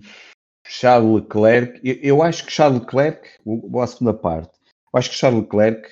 [0.65, 4.58] Charles Leclerc, eu, eu, acho que Charles Leclerc, vou à segunda parte,
[4.93, 5.89] eu acho que Charles Leclerc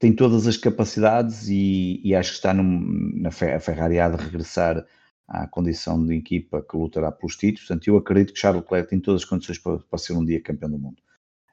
[0.00, 4.84] tem todas as capacidades e, e acho que está num, na Ferrari há de regressar
[5.28, 7.68] à condição de equipa que lutará pelos títulos.
[7.68, 10.42] Portanto, eu acredito que Charles Leclerc tem todas as condições para, para ser um dia
[10.42, 10.96] campeão do mundo.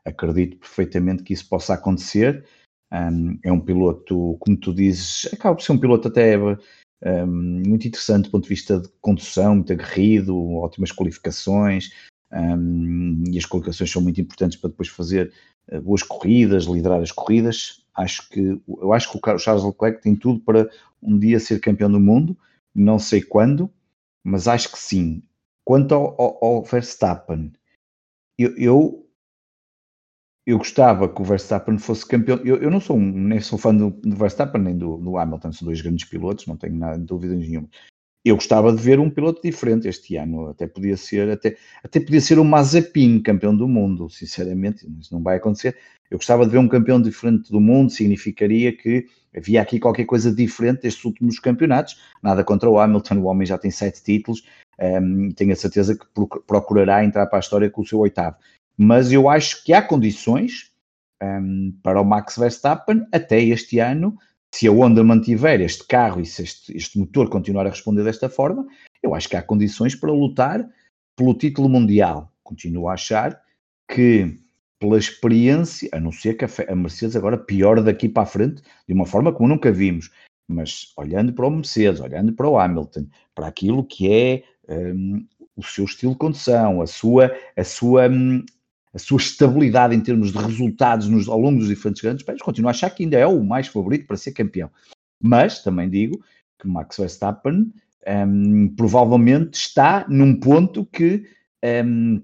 [0.04, 2.46] Acredito perfeitamente que isso possa acontecer.
[2.92, 7.86] Um, é um piloto, como tu dizes, acaba por ser um piloto até um, muito
[7.86, 11.92] interessante do ponto de vista de condução, muito aguerrido, ótimas qualificações.
[12.32, 15.34] Um, e as qualificações são muito importantes para depois fazer
[15.70, 17.86] uh, boas corridas, liderar as corridas.
[17.98, 20.70] Acho que, eu acho que o Charles Leclerc tem tudo para
[21.02, 22.38] um dia ser campeão do mundo,
[22.74, 23.74] não sei quando,
[24.24, 25.24] mas acho que sim.
[25.66, 27.52] Quanto ao, ao, ao Verstappen,
[28.38, 29.10] eu, eu,
[30.46, 32.38] eu, gostava que o Verstappen fosse campeão.
[32.46, 35.52] Eu, eu não sou um, nem sou fã do, do Verstappen nem do, do, Hamilton,
[35.52, 37.68] são dois grandes pilotos, não tenho nada de dúvida nenhuma.
[38.28, 42.20] Eu gostava de ver um piloto diferente este ano, até podia ser, até, até podia
[42.20, 45.78] ser o Mazepin, campeão do mundo, sinceramente, isso não vai acontecer.
[46.12, 50.30] Eu gostava de ver um campeão diferente do mundo, significaria que havia aqui qualquer coisa
[50.30, 52.02] diferente destes últimos campeonatos.
[52.22, 54.44] Nada contra o Hamilton, o homem já tem sete títulos,
[54.78, 56.06] um, tenho a certeza que
[56.46, 58.36] procurará entrar para a história com o seu oitavo.
[58.78, 60.72] Mas eu acho que há condições
[61.24, 64.18] um, para o Max Verstappen até este ano,
[64.54, 68.30] se a Honda mantiver este carro e se este, este motor continuar a responder desta
[68.30, 68.66] forma,
[69.04, 70.68] eu acho que há condições para lutar
[71.16, 72.32] pelo título mundial.
[72.44, 73.42] Continuo a achar
[73.90, 74.38] que
[74.80, 78.94] pela experiência, a não ser que a Mercedes agora piora daqui para a frente de
[78.94, 80.12] uma forma como nunca vimos,
[80.48, 85.64] mas olhando para o Mercedes, olhando para o Hamilton, para aquilo que é um, o
[85.64, 88.46] seu estilo de condução, a sua, a sua, um,
[88.94, 92.70] a sua estabilidade em termos de resultados nos, ao longo dos diferentes grandes prémios, continuo
[92.70, 94.70] a achar que ainda é o mais favorito para ser campeão.
[95.22, 96.24] Mas também digo
[96.60, 97.72] que Max Verstappen
[98.08, 101.30] um, provavelmente está num ponto que,
[101.86, 102.24] hum,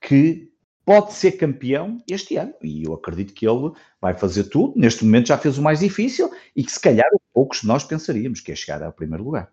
[0.00, 0.50] que
[0.84, 2.54] pode ser campeão este ano.
[2.62, 4.78] E eu acredito que ele vai fazer tudo.
[4.78, 8.40] Neste momento já fez o mais difícil e que se calhar poucos de nós pensaríamos
[8.40, 9.50] que é chegar ao primeiro lugar.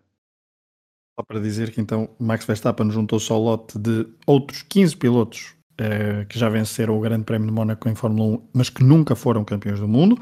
[1.18, 6.24] Só para dizer que então Max Verstappen juntou-se ao lote de outros 15 pilotos eh,
[6.28, 9.44] que já venceram o Grande Prémio de Mónaco em Fórmula 1, mas que nunca foram
[9.44, 10.18] campeões do mundo.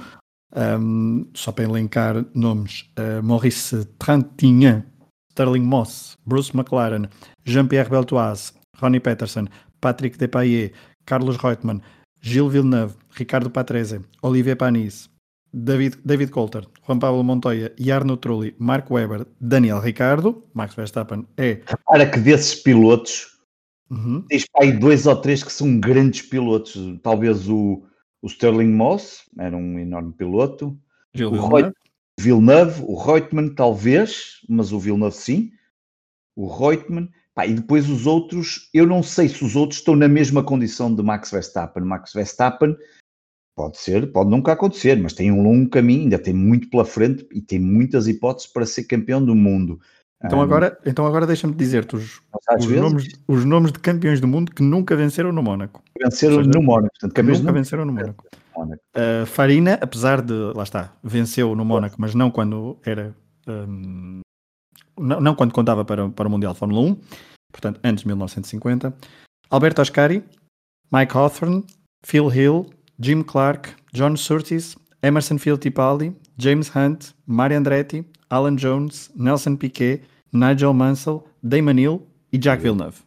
[0.55, 4.85] Um, só para elencar nomes: uh, Maurice Trintignant,
[5.31, 7.09] Sterling Moss, Bruce McLaren,
[7.45, 9.47] Jean-Pierre Beltoise, Ronnie Peterson,
[9.81, 10.73] Patrick Depailler,
[11.07, 11.81] Carlos Reutemann,
[12.21, 15.11] Gilles Villeneuve, Ricardo Patrese, Olivier Panis,
[15.53, 21.27] David, David Coulter, Juan Pablo Montoya e Arno Trulli, Mark Webber, Daniel Ricardo, Max Verstappen
[21.37, 21.61] é.
[21.67, 23.32] Repara que desses pilotos
[23.93, 24.23] uhum.
[24.29, 26.77] tens aí dois ou três que são grandes pilotos.
[27.03, 27.83] Talvez o,
[28.21, 30.79] o Sterling Moss, era um enorme piloto.
[31.15, 31.73] O Villeneuve.
[32.19, 35.51] Villeneuve, o Reutemann talvez, mas o Villeneuve sim.
[36.37, 37.09] O Reutemann.
[37.35, 40.95] Pá, e depois os outros, eu não sei se os outros estão na mesma condição
[40.95, 41.83] de Max Verstappen.
[41.83, 42.77] Max Verstappen
[43.57, 47.27] pode ser, pode nunca acontecer, mas tem um longo caminho, ainda tem muito pela frente
[47.33, 49.81] e tem muitas hipóteses para ser campeão do mundo.
[50.25, 52.21] Então um, agora, então agora deixa-me dizer-te os,
[52.59, 55.83] os, nomes, os nomes de campeões do mundo que nunca venceram no Mónaco.
[56.01, 58.25] Venceram seja, no Mónaco, portanto, campeões nunca venceram no Mónaco.
[58.57, 63.15] Uh, Farina, apesar de, lá está, venceu no Mónaco, mas não quando era
[63.49, 64.21] um,
[64.99, 66.97] não, não, quando contava para, para o Mundial de Fórmula 1,
[67.51, 68.95] portanto, antes de 1950.
[69.51, 70.25] Alberto Ascari,
[70.93, 71.65] Mike Hawthorne,
[72.05, 79.57] Phil Hill, Jim Clark, John Surtees, Emerson Fittipaldi, James Hunt, Mario Andretti, Alan Jones, Nelson
[79.57, 80.03] Piquet,
[80.33, 82.99] Nigel Mansell, Damon Hill e Jack Villeneuve.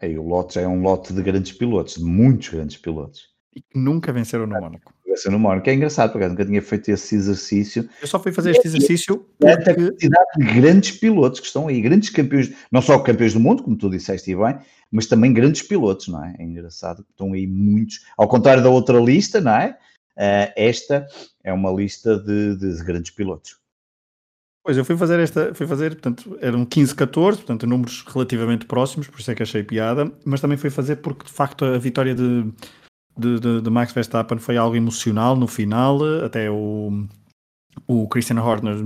[0.00, 3.30] É, o lote é um lote de grandes pilotos, de muitos grandes pilotos.
[3.54, 5.68] E que nunca venceram no Mónaco ser no Mónaco.
[5.68, 7.88] É engraçado, porque nunca tinha feito esse exercício.
[8.00, 9.70] Eu só fui fazer este exercício é porque...
[9.70, 13.62] a quantidade de grandes pilotos que estão aí, grandes campeões, não só campeões do mundo,
[13.62, 14.58] como tu disseste e bem,
[14.90, 16.34] mas também grandes pilotos, não é?
[16.38, 19.76] É engraçado que estão aí muitos, ao contrário da outra lista, não é?
[20.16, 21.06] Uh, esta
[21.42, 23.56] é uma lista de, de, grandes pilotos.
[24.64, 29.08] Pois, eu fui fazer esta, fui fazer, portanto, eram 15, 14, portanto, números relativamente próximos,
[29.08, 32.14] por isso é que achei piada, mas também fui fazer porque, de facto, a vitória
[32.14, 32.44] de,
[33.18, 37.06] de, de, de, Max Verstappen foi algo emocional no final, até o,
[37.88, 38.76] o Christian Horner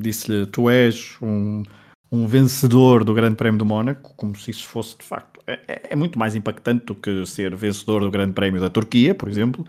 [0.00, 1.62] disse-lhe: Tu és um,
[2.10, 5.40] um vencedor do Grande Prémio do Mónaco, como se isso fosse de facto.
[5.46, 9.14] É, é, é muito mais impactante do que ser vencedor do Grande Prémio da Turquia,
[9.14, 9.66] por exemplo.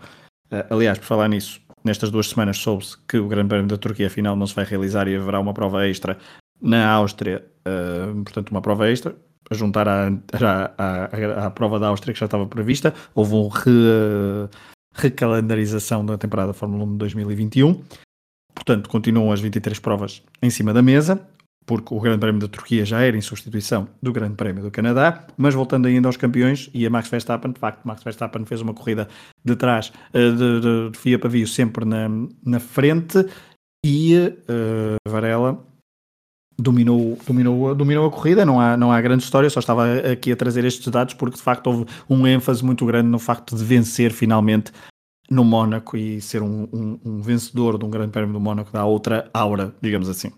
[0.52, 4.06] Uh, aliás, por falar nisso, nestas duas semanas soube-se que o Grande Prémio da Turquia
[4.06, 6.18] afinal não se vai realizar e haverá uma prova extra
[6.60, 9.14] na Áustria, uh, portanto, uma prova extra
[9.50, 10.08] a juntar à,
[10.78, 12.94] à, à, prova da Áustria que já estava prevista.
[13.14, 14.48] Houve uma re,
[14.94, 17.82] recalendarização da temporada Fórmula 1 de 2021.
[18.54, 21.20] Portanto, continuam as 23 provas em cima da mesa,
[21.66, 25.26] porque o Grande Prémio da Turquia já era em substituição do Grande Prémio do Canadá.
[25.36, 28.74] Mas voltando ainda aos campeões e a Max Verstappen, de facto, Max Verstappen fez uma
[28.74, 29.08] corrida
[29.44, 32.08] de trás, eh, de, de, de fia pavio, sempre na,
[32.44, 33.24] na frente.
[33.84, 35.62] E uh, Varela
[36.58, 40.36] dominou, dominou, dominou a corrida, não há, não há grande história, só estava aqui a
[40.36, 44.12] trazer estes dados porque de facto houve um ênfase muito grande no facto de vencer
[44.12, 44.72] finalmente
[45.30, 48.84] no Mónaco e ser um, um, um vencedor de um grande prémio do Mónaco dá
[48.84, 50.32] outra aura, digamos assim.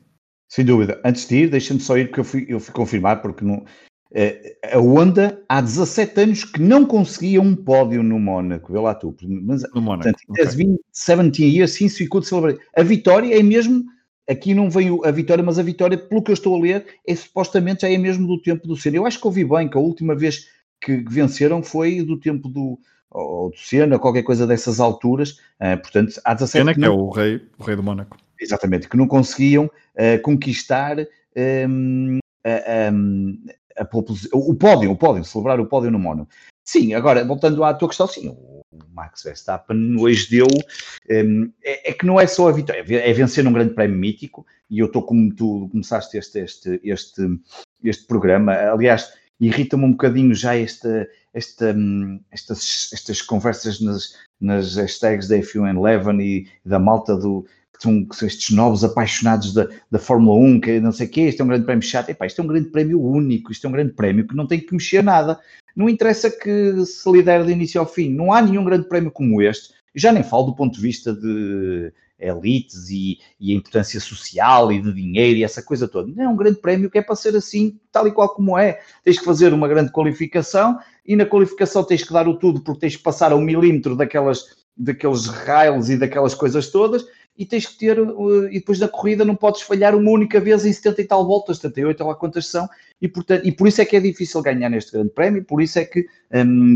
[0.49, 1.01] Sem dúvida.
[1.05, 3.65] Antes de ir, deixa-me só ir porque eu fui, eu fui confirmar porque não,
[4.73, 9.15] a Honda há 17 anos que não conseguia um pódio no Mónaco, vê lá tu.
[9.23, 10.05] Mas, no Mónaco.
[10.05, 10.79] Portanto, okay.
[10.93, 12.59] 17 years since we could celebrate.
[12.77, 13.85] A vitória é mesmo,
[14.29, 17.15] aqui não veio a vitória, mas a vitória, pelo que eu estou a ler, é
[17.15, 18.97] supostamente já é mesmo do tempo do Senna.
[18.97, 20.47] Eu acho que ouvi bem que a última vez
[20.81, 22.79] que venceram foi do tempo do,
[23.11, 25.41] ou do Senna, qualquer coisa dessas alturas.
[25.61, 28.17] Uh, portanto, há 17 Senna, que é o rei, o rei do Mónaco.
[28.40, 30.99] Exatamente, que não conseguiam uh, conquistar
[31.68, 33.88] um, a, a, a,
[34.33, 36.31] o pódio, o pódio, celebrar o pódio no Mónaco.
[36.64, 40.46] Sim, agora, voltando à tua questão, sim, o Max Verstappen hoje deu.
[41.09, 44.44] Um, é, é, que não é só a vitória, é vencer num grande prémio mítico,
[44.68, 47.22] e eu estou como tu começaste este, este, este,
[47.85, 48.53] este programa.
[48.53, 55.37] Aliás, irrita-me um bocadinho já esta, esta, hum, estas, estas conversas nas, nas hashtags da
[55.37, 57.46] F1 e da malta do,
[57.77, 61.11] que são, que são, estes novos apaixonados da, da Fórmula 1, que não sei o
[61.11, 62.11] quê, isto é um grande prémio chato.
[62.11, 64.61] Epá, isto é um grande prémio único, isto é um grande prémio que não tem
[64.61, 65.39] que mexer nada.
[65.75, 68.11] Não interessa que se lidere de início ao fim.
[68.11, 69.75] Não há nenhum grande prémio como este.
[69.95, 74.81] Já nem falo do ponto de vista de elites e, e, a importância social e
[74.81, 76.11] de dinheiro e essa coisa toda.
[76.15, 78.81] Não é um grande prémio que é para ser assim, tal e qual como é.
[79.05, 82.81] Tens que fazer uma grande qualificação e na qualificação tens que dar o tudo porque
[82.81, 84.45] tens que passar a um milímetro daquelas,
[84.77, 87.07] daqueles rails e daquelas coisas todas
[87.38, 90.64] e tens que ter, uh, e depois da corrida não podes falhar uma única vez
[90.64, 92.68] em 70 e tal voltas, 78 ou lá quantas são,
[93.01, 95.79] e, portanto, e por isso é que é difícil ganhar neste grande prémio, por isso
[95.79, 96.07] é que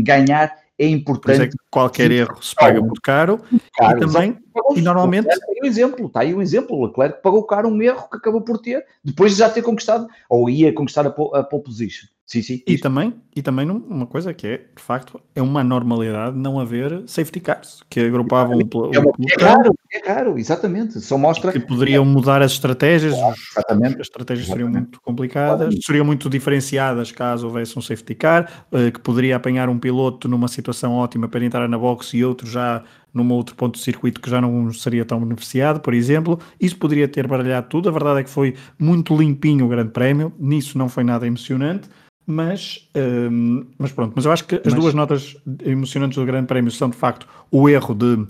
[0.03, 1.41] ganhar é importante.
[1.41, 3.39] É que qualquer erro se paga muito caro,
[3.75, 4.37] caro e também,
[4.75, 5.27] e normalmente...
[5.27, 8.17] Está aí um exemplo, está aí um exemplo, o Leclerc pagou caro um erro que
[8.17, 12.07] acabou por ter, depois de já ter conquistado, ou ia conquistar a pole position.
[12.31, 12.63] Sim, sim.
[12.65, 17.03] E também, e também uma coisa que é, de facto, é uma normalidade não haver
[17.05, 21.01] safety cars, que agrupavam é, um, é, é raro, é raro, exatamente.
[21.01, 23.15] Só mostra que poderiam mudar as estratégias,
[23.51, 23.95] exatamente.
[23.95, 29.01] as estratégias seriam muito complicadas, seriam muito diferenciadas caso houvesse um safety car, eh, que
[29.01, 32.81] poderia apanhar um piloto numa situação ótima para entrar na box e outro já
[33.13, 36.39] num outro ponto do circuito que já não seria tão beneficiado, por exemplo.
[36.59, 37.89] Isso poderia ter baralhado tudo.
[37.89, 41.89] A verdade é que foi muito limpinho o Grande Prémio, nisso não foi nada emocionante.
[42.25, 44.75] Mas, um, mas pronto, mas eu acho que as mas...
[44.75, 48.27] duas notas emocionantes do Grande Prémio são de facto o erro de,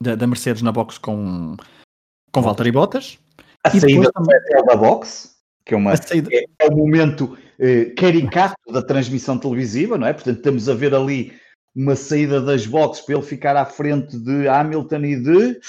[0.00, 1.56] de da Mercedes na box com,
[2.30, 3.18] com Valtteri Bottas.
[3.64, 4.36] A e saída também...
[4.66, 5.34] da box,
[5.66, 6.30] que é, uma, saída...
[6.32, 10.12] é, é o momento eh, caricato da transmissão televisiva, não é?
[10.12, 11.32] Portanto, estamos a ver ali
[11.74, 15.60] uma saída das boxes para ele ficar à frente de Hamilton e de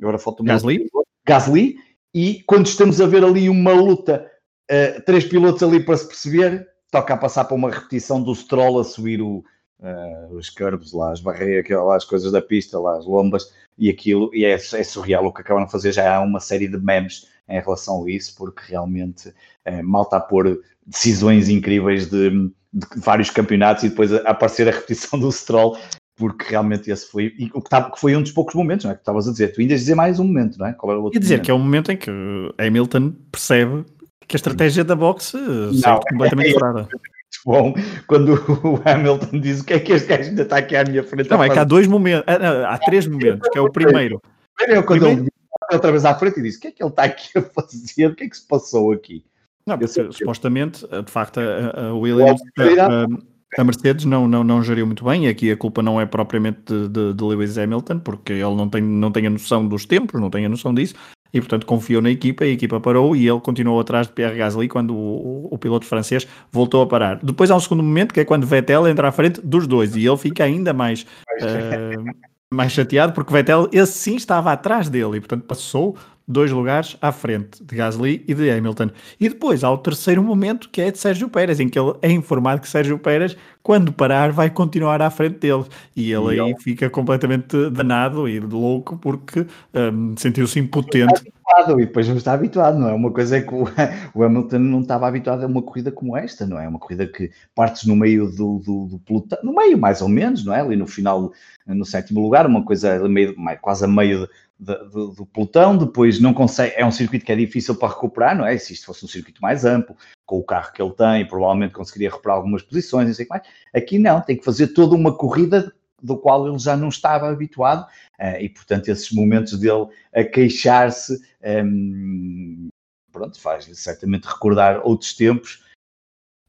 [0.00, 0.88] agora falta um Gasly.
[1.26, 1.76] Gasly,
[2.14, 4.30] e quando estamos a ver ali uma luta
[4.66, 8.80] Uh, três pilotos ali para se perceber, toca a passar para uma repetição do Stroll
[8.80, 9.44] a subir o,
[9.78, 13.88] uh, os curves lá, as barreiras, lá, as coisas da pista, lá, as lombas e
[13.88, 15.92] aquilo, e é, é, surreal o que acabaram de fazer.
[15.92, 20.16] Já há uma série de memes em relação a isso, porque realmente uh, mal está
[20.16, 25.78] a pôr decisões incríveis de, de, vários campeonatos e depois aparecer a repetição do Stroll.
[26.18, 28.92] Porque realmente esse foi, e o que, tá, que foi um dos poucos momentos, não
[28.92, 28.94] é?
[28.94, 29.52] Que estavas a dizer.
[29.52, 30.72] Tu ainda dizer mais um momento, não é?
[30.72, 31.18] Qual era o outro?
[31.18, 31.44] E dizer momento?
[31.44, 32.10] que é o momento em que
[32.58, 33.84] Hamilton percebe
[34.26, 35.36] que a estratégia da boxe
[35.78, 36.88] saiu completamente é, furada.
[37.44, 37.74] Bom,
[38.06, 38.32] quando
[38.64, 41.30] o Hamilton diz o que é que este gajo ainda está aqui à minha frente.
[41.30, 44.22] Não, é que há dois momentos, há, há três momentos, que é o primeiro.
[44.56, 45.22] Primeiro é quando primeiro...
[45.22, 45.30] ele
[45.70, 48.06] outra vez à frente e disse: o que é que ele está aqui a fazer?
[48.06, 49.22] O que é que se passou aqui?
[49.66, 54.86] Não, porque, supostamente, de facto, a, a Williams, a, a, Mercedes não, não, não geriu
[54.86, 58.32] muito bem, e aqui a culpa não é propriamente de, de, de Lewis Hamilton, porque
[58.32, 60.94] ele não tem, não tem a noção dos tempos, não tem a noção disso,
[61.32, 64.68] e portanto confiou na equipa, a equipa parou e ele continuou atrás de Pierre Gasly
[64.68, 67.18] quando o, o, o, piloto francês voltou a parar.
[67.22, 70.06] Depois há um segundo momento que é quando Vettel entra à frente dos dois e
[70.06, 71.02] ele fica ainda mais,
[71.42, 72.14] uh,
[72.52, 75.96] mais chateado porque Vettel, esse sim estava atrás dele e portanto passou
[76.26, 78.90] dois lugares à frente de Gasly e de Hamilton.
[79.20, 82.10] E depois há o terceiro momento que é de Sérgio Pérez, em que ele é
[82.10, 85.64] informado que Sérgio Pérez, quando parar, vai continuar à frente dele.
[85.94, 91.32] E ele aí fica completamente danado e louco porque um, sentiu-se impotente.
[91.46, 92.92] Habituado, e depois não está habituado, não é?
[92.92, 93.64] Uma coisa é que o,
[94.14, 96.66] o, Hamilton não estava habituado a uma corrida como esta, não é?
[96.66, 100.44] Uma corrida que partes no meio do, do, do pelotão, no meio mais ou menos,
[100.44, 100.60] não é?
[100.60, 101.32] Ali no final,
[101.66, 106.74] no sétimo lugar, uma coisa meio, quase a meio do, do, pelotão, depois não consegue,
[106.76, 108.56] é um circuito que é difícil para recuperar, não é?
[108.56, 112.08] Se isto fosse um circuito mais amplo, com o carro que ele tem, provavelmente conseguiria
[112.08, 113.46] recuperar algumas posições, não sei o que mais.
[113.74, 117.86] Aqui não, tem que fazer toda uma corrida do qual ele já não estava habituado,
[118.20, 121.20] uh, e portanto esses momentos dele a queixar-se,
[121.64, 122.68] um,
[123.12, 125.64] pronto, faz certamente recordar outros tempos,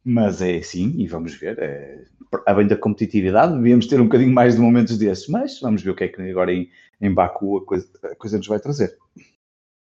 [0.03, 2.05] mas é assim, e vamos ver, é,
[2.45, 5.95] a da competitividade, devíamos ter um bocadinho mais de momentos desses, mas vamos ver o
[5.95, 6.69] que é que agora em,
[7.01, 8.97] em Baku a coisa, a coisa nos vai trazer.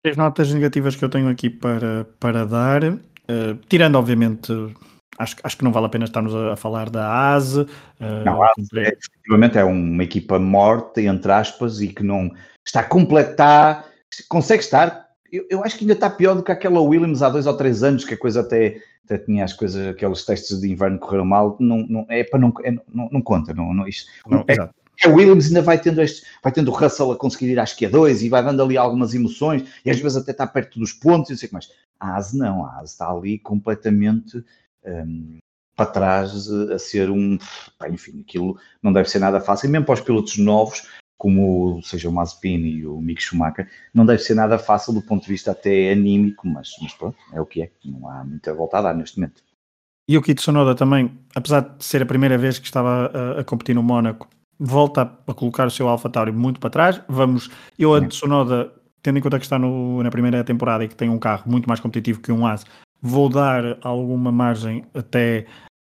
[0.04, 4.52] As notas negativas que eu tenho aqui para, para dar, uh, tirando obviamente
[5.18, 7.60] acho, acho que não vale a pena estarmos a, a falar da ASE.
[7.60, 12.30] Uh, não, a ASE é, efetivamente é uma equipa morta, entre aspas, e que não
[12.64, 13.84] está completa,
[14.28, 15.06] consegue estar.
[15.30, 17.82] Eu, eu, acho que ainda está pior do que aquela Williams há dois ou três
[17.82, 21.56] anos, que a coisa até, até tinha as coisas, aqueles testes de inverno correram mal.
[21.58, 24.56] Não, não, é para não, é, não, não conta, não, não, isto, não, é,
[25.04, 28.22] a Williams ainda vai tendo este, vai tendo o Russell a conseguir ir a dois
[28.22, 31.32] e vai dando ali algumas emoções e às vezes até está perto dos pontos e
[31.32, 31.70] não sei o que mais.
[31.98, 34.44] A ASE não, a ASE está ali completamente
[34.84, 35.38] um,
[35.76, 37.38] para trás a ser um.
[37.88, 40.86] enfim, aquilo não deve ser nada fácil, mesmo para os pilotos novos,
[41.16, 45.22] como seja o Mazepin e o Mick Schumacher, não deve ser nada fácil do ponto
[45.22, 48.78] de vista até anímico, mas, mas pronto, é o que é, não há muita volta
[48.78, 49.42] a dar neste momento.
[50.08, 53.44] E o Kito Sonoda também, apesar de ser a primeira vez que estava a, a
[53.44, 54.28] competir no Mónaco,
[54.62, 57.00] volta a colocar o seu AlphaTauri muito para trás.
[57.08, 58.72] Vamos, eu a de Sonoda,
[59.02, 61.68] tendo em conta que está no, na primeira temporada e que tem um carro muito
[61.68, 62.64] mais competitivo que um As,
[63.00, 65.46] vou dar alguma margem até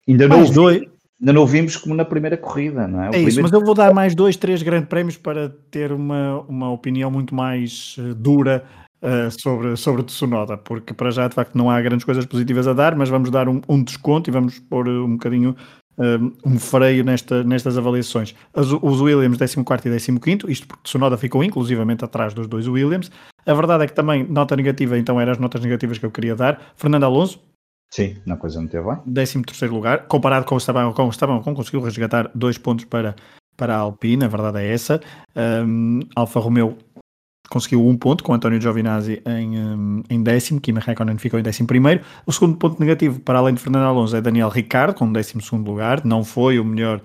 [0.07, 0.83] ainda não dois.
[1.19, 3.05] Ainda não vimos como na primeira corrida, não é?
[3.05, 3.29] O é primeiro...
[3.29, 7.09] isso, mas eu vou dar mais dois, três grandes prémios para ter uma, uma opinião
[7.09, 8.63] muito mais uh, dura
[9.01, 12.73] uh, sobre, sobre Tsunoda, porque para já de facto não há grandes coisas positivas a
[12.73, 15.55] dar, mas vamos dar um, um desconto e vamos pôr um bocadinho
[16.45, 18.35] um freio nesta, nestas avaliações.
[18.53, 23.11] As, os Williams 14 e 15, isto porque Tsunoda ficou inclusivamente atrás dos dois Williams.
[23.45, 26.35] A verdade é que também, nota negativa, então eram as notas negativas que eu queria
[26.35, 26.73] dar.
[26.75, 27.41] Fernando Alonso.
[27.89, 28.97] Sim, na coisa não teve bem.
[29.41, 33.15] 13 lugar, comparado com o Esteban Ocon, Esteban Ocon conseguiu resgatar dois pontos para,
[33.55, 34.99] para a Alpine, a verdade é essa.
[35.35, 36.77] Um, Alfa Romeo
[37.47, 41.67] conseguiu um ponto com António Giovinazzi em, hum, em décimo, Kimi Raikkonen ficou em décimo
[41.67, 42.01] primeiro.
[42.25, 45.69] O segundo ponto negativo, para além de Fernando Alonso, é Daniel Ricciardo, com décimo segundo
[45.69, 46.05] lugar.
[46.05, 47.01] Não foi o melhor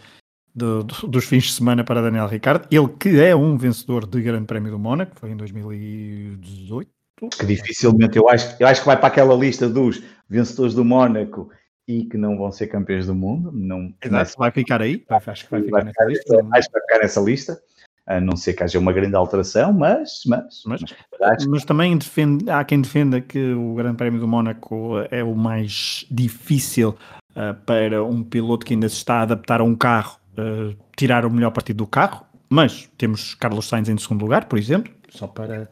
[0.55, 2.67] de, de, dos fins de semana para Daniel Ricciardo.
[2.71, 6.91] Ele que é um vencedor de Grande Prémio do Mónaco, foi em 2018.
[7.39, 11.51] Que dificilmente, eu acho, eu acho que vai para aquela lista dos vencedores do Mónaco
[11.87, 13.53] e que não vão ser campeões do mundo.
[13.53, 15.05] Não, Exato, vai ficar aí.
[15.09, 16.47] Acho que vai ficar, vai nessa lista.
[16.53, 17.63] Acho que vai ficar nessa lista
[18.07, 20.23] a não ser que haja uma grande alteração, mas.
[20.27, 20.83] Mas, mas,
[21.21, 25.35] mas, mas também defende, há quem defenda que o Grande Prémio do Mónaco é o
[25.35, 26.97] mais difícil
[27.31, 31.25] uh, para um piloto que ainda se está a adaptar a um carro uh, tirar
[31.25, 32.27] o melhor partido do carro.
[32.51, 35.71] Mas temos Carlos Sainz em segundo lugar, por exemplo, só para.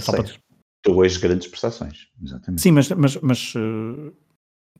[0.00, 0.24] Só para...
[0.84, 2.62] Duas grandes prestações, exatamente.
[2.62, 4.12] Sim, mas, mas, mas uh,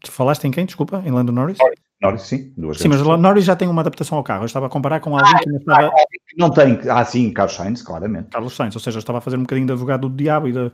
[0.06, 0.66] falaste em quem?
[0.66, 1.58] Desculpa, em Lando Norris?
[1.58, 1.88] Norris.
[2.00, 2.52] Norris, sim.
[2.56, 4.42] Duas sim, mas o Norris já tem uma adaptação ao carro.
[4.42, 5.90] Eu estava a comparar com alguém ah, que não estava.
[6.36, 6.78] Não tem.
[6.88, 8.28] Ah, sim, Carlos Sainz, claramente.
[8.30, 10.52] Carlos Sainz, ou seja, eu estava a fazer um bocadinho de advogado do diabo e
[10.52, 10.70] da,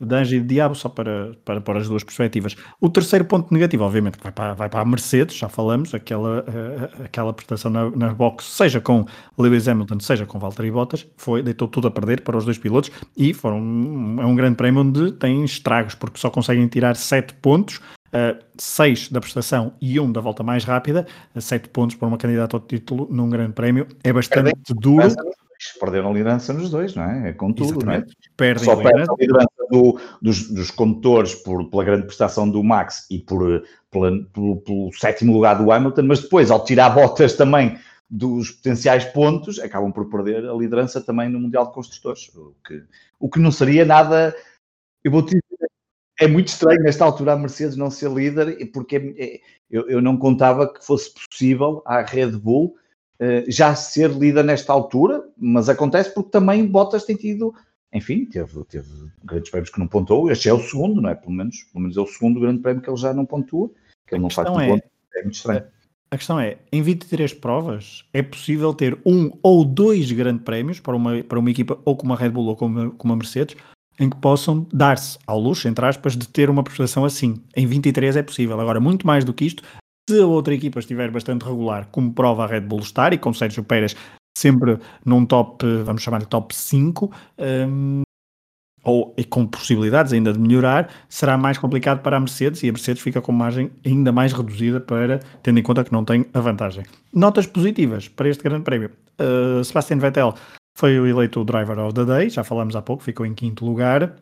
[0.00, 2.56] de anjo e de diabo, só para, para pôr as duas perspectivas.
[2.80, 7.04] O terceiro ponto negativo, obviamente, vai para, vai para a Mercedes, já falamos, aquela, uh,
[7.04, 9.04] aquela prestação na, na box, seja com
[9.36, 12.90] Lewis Hamilton, seja com Valtteri Bottas, foi, deitou tudo a perder para os dois pilotos
[13.16, 13.58] e foram,
[14.20, 19.10] é um grande prémio onde tem estragos, porque só conseguem tirar sete pontos Uh, seis
[19.10, 21.06] da prestação e um da volta mais rápida,
[21.38, 25.08] sete pontos para uma candidata ao título num grande prémio, é bastante duro.
[25.80, 27.30] Perderam a liderança nos dois, não é?
[27.30, 28.04] É com tudo, não é?
[28.36, 33.06] Perdem Só perdem a liderança do, dos, dos condutores por, pela grande prestação do Max
[33.10, 37.76] e por, pela, pelo, pelo, sétimo lugar do Hamilton, mas depois, ao tirar botas também
[38.08, 42.84] dos potenciais pontos, acabam por perder a liderança também no Mundial de Construtores, o que,
[43.18, 44.34] o que não seria nada.
[45.02, 45.68] Eu vou te dizer,
[46.20, 50.00] é muito estranho nesta altura a Mercedes não ser líder, porque é, é, eu, eu,
[50.00, 52.74] não contava que fosse possível à Red Bull
[53.48, 57.54] já ser líder nesta altura, mas acontece porque também Bottas tem tido,
[57.92, 58.88] enfim, teve, teve
[59.24, 61.14] grandes prémios que não pontuou, este é o segundo, não é?
[61.14, 63.70] Pelo menos, pelo menos é o segundo grande prémio que ele já não pontua,
[64.06, 65.64] que ele não faz é, ponto, é muito estranho.
[66.10, 70.96] A questão é, em 23 provas, é possível ter um ou dois grandes prémios para
[70.96, 73.56] uma, para uma equipa ou com uma Red Bull ou com uma, com uma Mercedes,
[74.00, 77.42] em que possam dar-se ao luxo, entre aspas, de ter uma prestação assim.
[77.54, 78.58] Em 23 é possível.
[78.58, 79.62] Agora, muito mais do que isto,
[80.08, 83.34] se a outra equipa estiver bastante regular, como prova a Red Bull estar, e com
[83.34, 83.94] Sérgio Pérez
[84.36, 87.12] sempre num top, vamos chamar de top 5,
[87.68, 88.02] um,
[88.84, 92.72] ou e com possibilidades ainda de melhorar, será mais complicado para a Mercedes e a
[92.72, 96.40] Mercedes fica com margem ainda mais reduzida para, tendo em conta que não tem a
[96.40, 96.84] vantagem.
[97.12, 98.90] Notas positivas para este grande prémio.
[99.20, 100.34] Uh, Sebastian Vettel
[100.78, 104.16] foi o eleito Driver of the Day, já falamos há pouco, ficou em quinto lugar.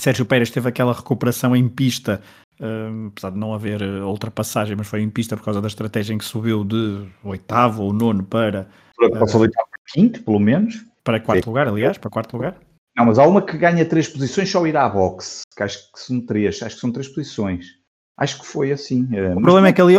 [0.00, 2.20] Sérgio Pérez teve aquela recuperação em pista,
[2.60, 6.14] um, apesar de não haver eh, ultrapassagem, mas foi em pista por causa da estratégia
[6.14, 8.68] em que subiu de oitavo ou nono para.
[8.96, 10.84] Passou de oitavo para quinto, pelo menos.
[11.02, 11.50] Para quarto Sim.
[11.50, 12.56] lugar, aliás, para quarto lugar.
[12.96, 16.00] Não, mas há uma que ganha três posições só ir à boxe, que acho que
[16.00, 17.66] são três, acho que são três posições.
[18.16, 19.08] Acho que foi assim.
[19.12, 19.96] Eh, o problema é que ali,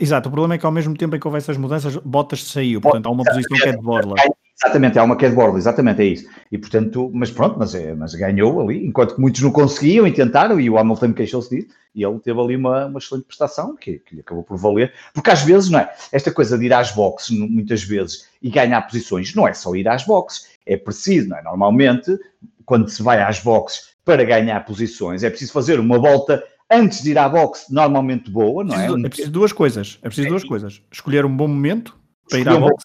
[0.00, 2.80] exato, o problema é que ao mesmo tempo em que houve essas mudanças, Bottas saiu,
[2.80, 4.14] portanto há uma posição que é de borla
[4.62, 6.28] Exatamente, há uma queda de exatamente, é isso.
[6.52, 10.12] E portanto, mas pronto, mas, é, mas ganhou ali, enquanto que muitos não conseguiam e
[10.12, 14.00] tentaram, e o Hamilton queixou-se disso, e ele teve ali uma, uma excelente prestação que,
[14.00, 15.90] que lhe acabou por valer, porque às vezes, não é?
[16.12, 19.88] Esta coisa de ir às boxes, muitas vezes, e ganhar posições, não é só ir
[19.88, 21.42] às boxes, é preciso, não é?
[21.42, 22.18] Normalmente,
[22.66, 27.12] quando se vai às boxes para ganhar posições, é preciso fazer uma volta antes de
[27.12, 28.86] ir à boxe, normalmente boa, não é?
[28.86, 30.82] É preciso duas coisas, é preciso duas coisas.
[30.92, 31.98] Escolher um bom momento
[32.28, 32.84] para ir à boxe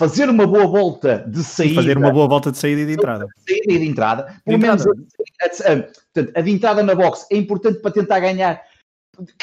[0.00, 1.74] fazer uma boa volta de saída.
[1.74, 3.26] Fazer uma boa volta de saída e de entrada.
[3.26, 4.34] De saída e de entrada.
[4.46, 5.92] Pelo de menos entrada.
[6.16, 8.62] A, a, a, de entrada na box é importante para tentar ganhar.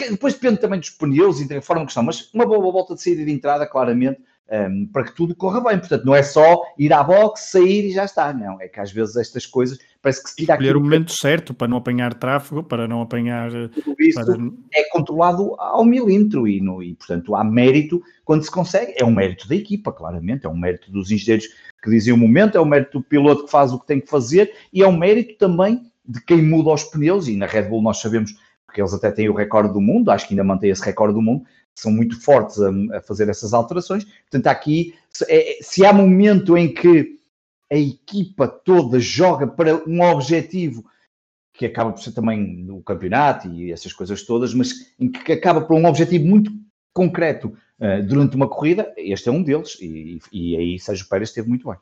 [0.09, 3.01] Depois depende também dos pneus e da forma que estão, mas uma boa volta de
[3.01, 4.19] saída e de entrada, claramente,
[4.49, 5.77] um, para que tudo corra bem.
[5.77, 8.33] Portanto, não é só ir à box, sair e já está.
[8.33, 11.19] Não, é que às vezes estas coisas parece que se tira Escolher o momento que...
[11.19, 13.51] certo para não apanhar tráfego, para não apanhar.
[13.69, 14.37] Tudo isso para...
[14.73, 18.93] é controlado ao milímetro e, no, e, portanto, há mérito quando se consegue.
[18.95, 21.47] É um mérito da equipa, claramente, é um mérito dos engenheiros
[21.83, 24.09] que dizem o momento, é um mérito do piloto que faz o que tem que
[24.09, 27.27] fazer e é um mérito também de quem muda os pneus.
[27.27, 28.33] E na Red Bull nós sabemos,
[28.77, 31.21] porque eles até têm o recorde do mundo, acho que ainda mantém esse recorde do
[31.21, 34.05] mundo, são muito fortes a, a fazer essas alterações.
[34.05, 37.17] Portanto, aqui, se, é, se há momento em que
[37.71, 40.85] a equipa toda joga para um objetivo
[41.53, 45.61] que acaba por ser também o campeonato e essas coisas todas, mas em que acaba
[45.61, 46.51] por um objetivo muito
[46.93, 47.47] concreto
[47.79, 51.67] uh, durante uma corrida, este é um deles, e, e aí Sérgio Pérez esteve muito
[51.67, 51.77] bem.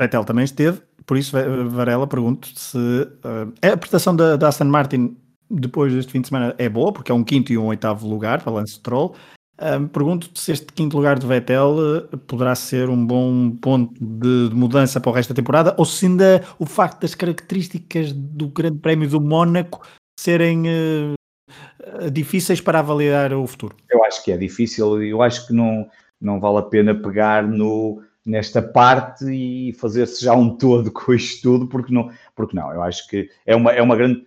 [0.00, 1.36] Vettel também esteve, por isso
[1.68, 5.16] Varela pergunto se uh, a prestação da, da Aston Martin
[5.50, 8.42] depois deste fim de semana é boa, porque é um quinto e um oitavo lugar
[8.42, 9.14] para Lance Stroll.
[9.60, 14.50] Um, Pergunto-te se este quinto lugar de Vettel uh, poderá ser um bom ponto de,
[14.50, 18.48] de, mudança para o resto da temporada, ou se ainda o facto das características do
[18.48, 19.86] Grande Prémio do Mónaco
[20.20, 23.74] serem uh, difíceis para avaliar o futuro.
[23.90, 25.88] Eu acho que é difícil, eu acho que não,
[26.20, 31.40] não vale a pena pegar no, nesta parte e fazer-se já um todo com isto
[31.42, 34.26] tudo, porque não, porque não, eu acho que é uma, é uma grande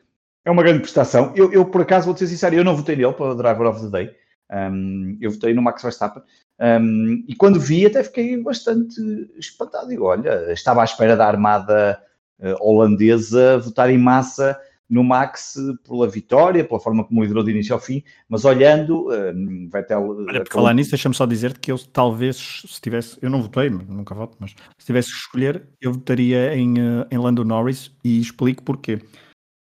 [0.50, 1.32] é uma grande prestação.
[1.36, 3.82] Eu, eu, por acaso, vou ser sincero, eu não votei nele para o Driver of
[3.82, 4.12] the Day.
[4.52, 6.24] Um, eu votei no Max Verstappen.
[6.60, 9.00] Um, e quando vi, até fiquei bastante
[9.38, 9.90] espantado.
[9.90, 12.02] Digo, olha, estava à espera da armada
[12.40, 15.54] uh, holandesa votar em massa no Max
[15.88, 20.26] pela vitória, pela forma como liderou de início ao fim, mas olhando, um, Vettel...
[20.28, 23.70] Olha, por falar nisso, deixa-me só dizer que eu talvez, se tivesse, eu não votei,
[23.70, 26.74] nunca voto, mas se tivesse que escolher, eu votaria em,
[27.12, 29.00] em Lando Norris e explico porquê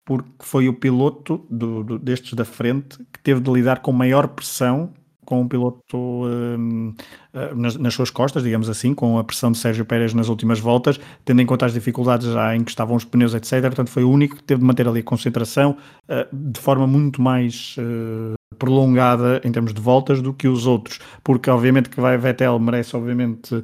[0.05, 4.29] porque foi o piloto do, do, destes da frente que teve de lidar com maior
[4.29, 4.93] pressão
[5.25, 6.93] com o piloto um,
[7.33, 10.59] eh, nas, nas, suas costas, digamos assim, com a pressão de Sérgio Pérez nas últimas
[10.59, 13.63] voltas, tendo em conta as dificuldades já em que estavam os pneus, etc.
[13.63, 15.77] Portanto, foi o único que teve de manter ali a concentração
[16.09, 20.99] uh, de forma muito mais uh, prolongada em termos de voltas do que os outros,
[21.23, 23.63] porque obviamente que vai Vettel merece obviamente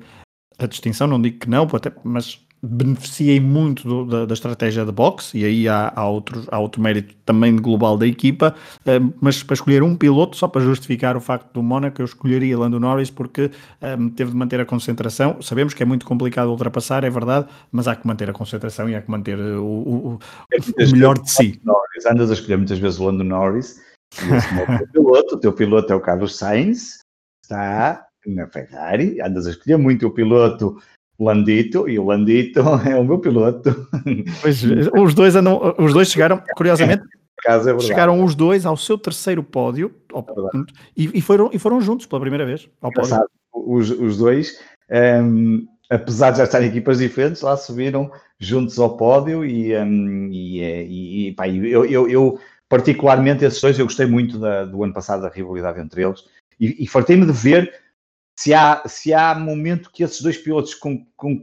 [0.59, 1.66] a distinção, não digo que não,
[2.03, 6.59] mas beneficiei muito do, da, da, estratégia de boxe, e aí há, há, outro, há
[6.59, 11.17] outro mérito também global da equipa, uh, mas para escolher um piloto, só para justificar
[11.17, 13.51] o facto do Mónaco, eu escolheria Lando Norris porque
[13.81, 15.41] um, eh, teve de manter a concentração.
[15.41, 18.95] Sabemos que é muito complicado ultrapassar, é verdade, mas há que manter a concentração e
[18.95, 20.19] há que manter o, o, o,
[20.53, 21.61] é o melhor de si.
[21.65, 23.81] Norris, andas a escolher muitas vezes o Lando Norris,
[24.21, 26.99] e esse é o teu piloto, o teu piloto é o Carlos Sainz,
[27.45, 30.77] está na Ferrari, andas a escolher muito o piloto
[31.19, 33.89] Landito, e o Landito é o meu piloto.
[34.41, 34.62] Pois,
[34.97, 37.03] os dois andam, os dois chegaram, curiosamente,
[37.47, 40.59] é chegaram os dois ao seu terceiro pódio ao, é
[40.97, 43.16] e, e, foram, e foram juntos pela primeira vez ao pódio.
[43.53, 44.59] Os, os dois,
[44.91, 50.31] um, ehm, apesar de já estarem equipas diferentes, lá subiram juntos ao pódio e, um,
[50.31, 52.39] ehm, é, e, e pá, eu, eu, eu,
[52.69, 56.25] particularmente esses dois, eu gostei muito da, do ano passado da rivalidade entre eles
[56.61, 57.73] e, e fartei-me de ver
[58.39, 61.43] se há, se há momento que esses dois pilotos com, com,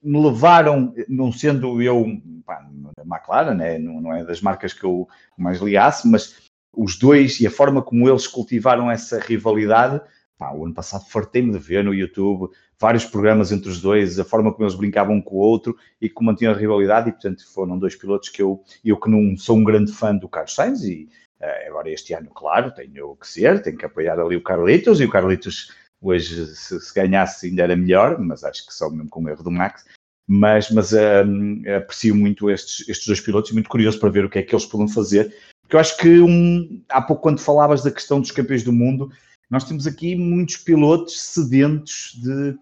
[0.00, 2.06] me levaram, não sendo eu
[2.46, 2.64] pá,
[3.04, 3.80] McLaren, né?
[3.80, 6.36] não, não é das marcas que eu mais ligasse, mas
[6.72, 10.00] os dois e a forma como eles cultivaram essa rivalidade,
[10.38, 14.24] pá, o ano passado fartei-me de ver no YouTube vários programas entre os dois, a
[14.24, 17.42] forma como eles brincavam um com o outro e como mantinham a rivalidade, e portanto
[17.52, 20.84] foram dois pilotos que eu, eu que não sou um grande fã do Carlos Sainz,
[20.84, 21.08] e
[21.40, 25.04] uh, agora este ano, claro, tenho que ser, tenho que apoiar ali o Carlitos, e
[25.04, 29.22] o Carlitos Hoje, se, se, ganhasse, ainda era melhor, mas acho que só mesmo com
[29.22, 29.84] o erro do Max.
[30.26, 34.30] Mas, mas um, aprecio muito estes, estes dois pilotos e muito curioso para ver o
[34.30, 35.34] que é que eles podem fazer.
[35.62, 39.10] Porque eu acho que um, há pouco, quando falavas da questão dos campeões do mundo,
[39.50, 42.56] nós temos aqui muitos pilotos sedentos de.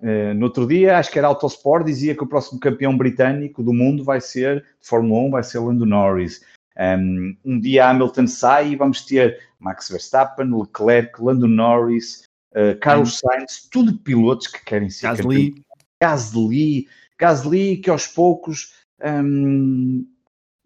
[0.00, 3.72] Uh, no outro dia, acho que era Autosport, dizia que o próximo campeão britânico do
[3.72, 6.40] mundo vai ser, de Fórmula 1, vai ser Lando Norris.
[6.76, 13.18] Um, um dia Hamilton sai e vamos ter Max Verstappen, Leclerc, Lando Norris, uh, Carlos
[13.18, 15.54] Sainz, tudo pilotos que querem ser Gasly.
[16.00, 16.88] Gasly,
[17.18, 18.72] Gasly que aos poucos
[19.04, 20.06] um,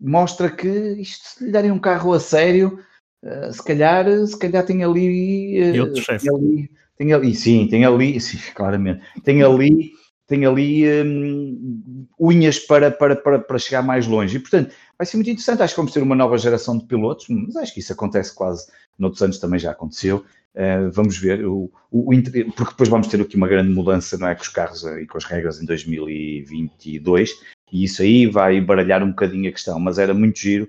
[0.00, 2.78] mostra que isto se lhe darem um carro a sério,
[3.22, 6.28] uh, se calhar, se calhar tem ali, uh, e outro chefe.
[6.28, 9.92] ali, tem ali, sim, tem ali, sim, claramente, tem ali,
[10.26, 14.36] tem ali um, unhas para, para, para, para chegar mais longe.
[14.36, 15.62] E portanto, vai ser muito interessante.
[15.62, 18.66] Acho que vamos ter uma nova geração de pilotos, mas acho que isso acontece quase
[18.98, 20.24] noutros anos também já aconteceu.
[20.56, 24.26] Uh, vamos ver, o, o, o, porque depois vamos ter aqui uma grande mudança não
[24.26, 27.30] é, com os carros e com as regras em 2022,
[27.70, 30.66] e isso aí vai baralhar um bocadinho a questão, mas era muito giro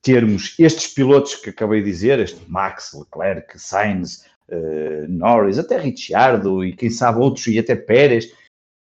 [0.00, 6.64] termos estes pilotos que acabei de dizer, este Max, Leclerc, Sainz, uh, Norris, até Ricciardo
[6.64, 8.32] e quem sabe outros, e até Pérez,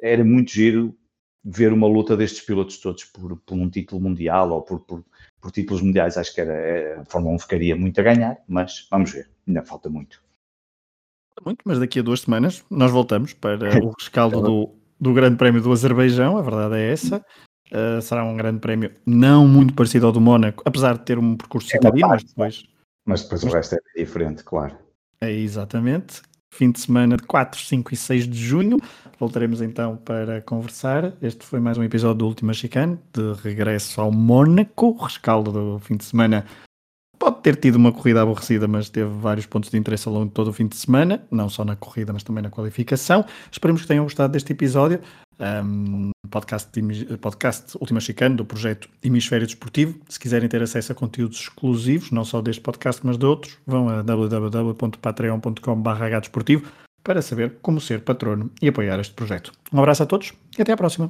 [0.00, 0.96] era muito giro
[1.44, 5.04] ver uma luta destes pilotos todos por, por um título mundial ou por, por,
[5.40, 6.16] por, títulos mundiais.
[6.16, 9.62] Acho que era, é, a Fórmula 1 ficaria muito a ganhar, mas vamos ver, ainda
[9.62, 10.22] falta muito.
[11.44, 14.70] Muito, mas daqui a duas semanas nós voltamos para o rescaldo do,
[15.00, 17.24] do Grande Prémio do Azerbaijão, a verdade é essa.
[17.72, 21.34] Uh, será um grande prémio não muito parecido ao do Mónaco, apesar de ter um
[21.36, 22.64] percurso é citadino, mas depois.
[23.06, 23.52] Mas depois mas...
[23.52, 24.76] o resto é diferente, claro.
[25.22, 26.20] É exatamente.
[26.52, 28.76] Fim de semana de 4, 5 e 6 de junho.
[29.18, 31.14] Voltaremos então para conversar.
[31.22, 35.96] Este foi mais um episódio do Última Chicane, de regresso ao Mónaco, rescaldo do fim
[35.96, 36.44] de semana
[37.22, 40.32] pode ter tido uma corrida aborrecida, mas teve vários pontos de interesse ao longo de
[40.32, 43.24] todo o fim de semana, não só na corrida, mas também na qualificação.
[43.48, 44.98] Esperemos que tenham gostado deste episódio.
[45.38, 46.68] Um, podcast,
[47.20, 50.00] podcast Última Chicane do projeto Hemisfério Desportivo.
[50.08, 53.88] Se quiserem ter acesso a conteúdos exclusivos, não só deste podcast, mas de outros, vão
[53.88, 56.04] a www.patreon.com.br
[57.04, 59.52] para saber como ser patrono e apoiar este projeto.
[59.72, 61.08] Um abraço a todos e até à próxima.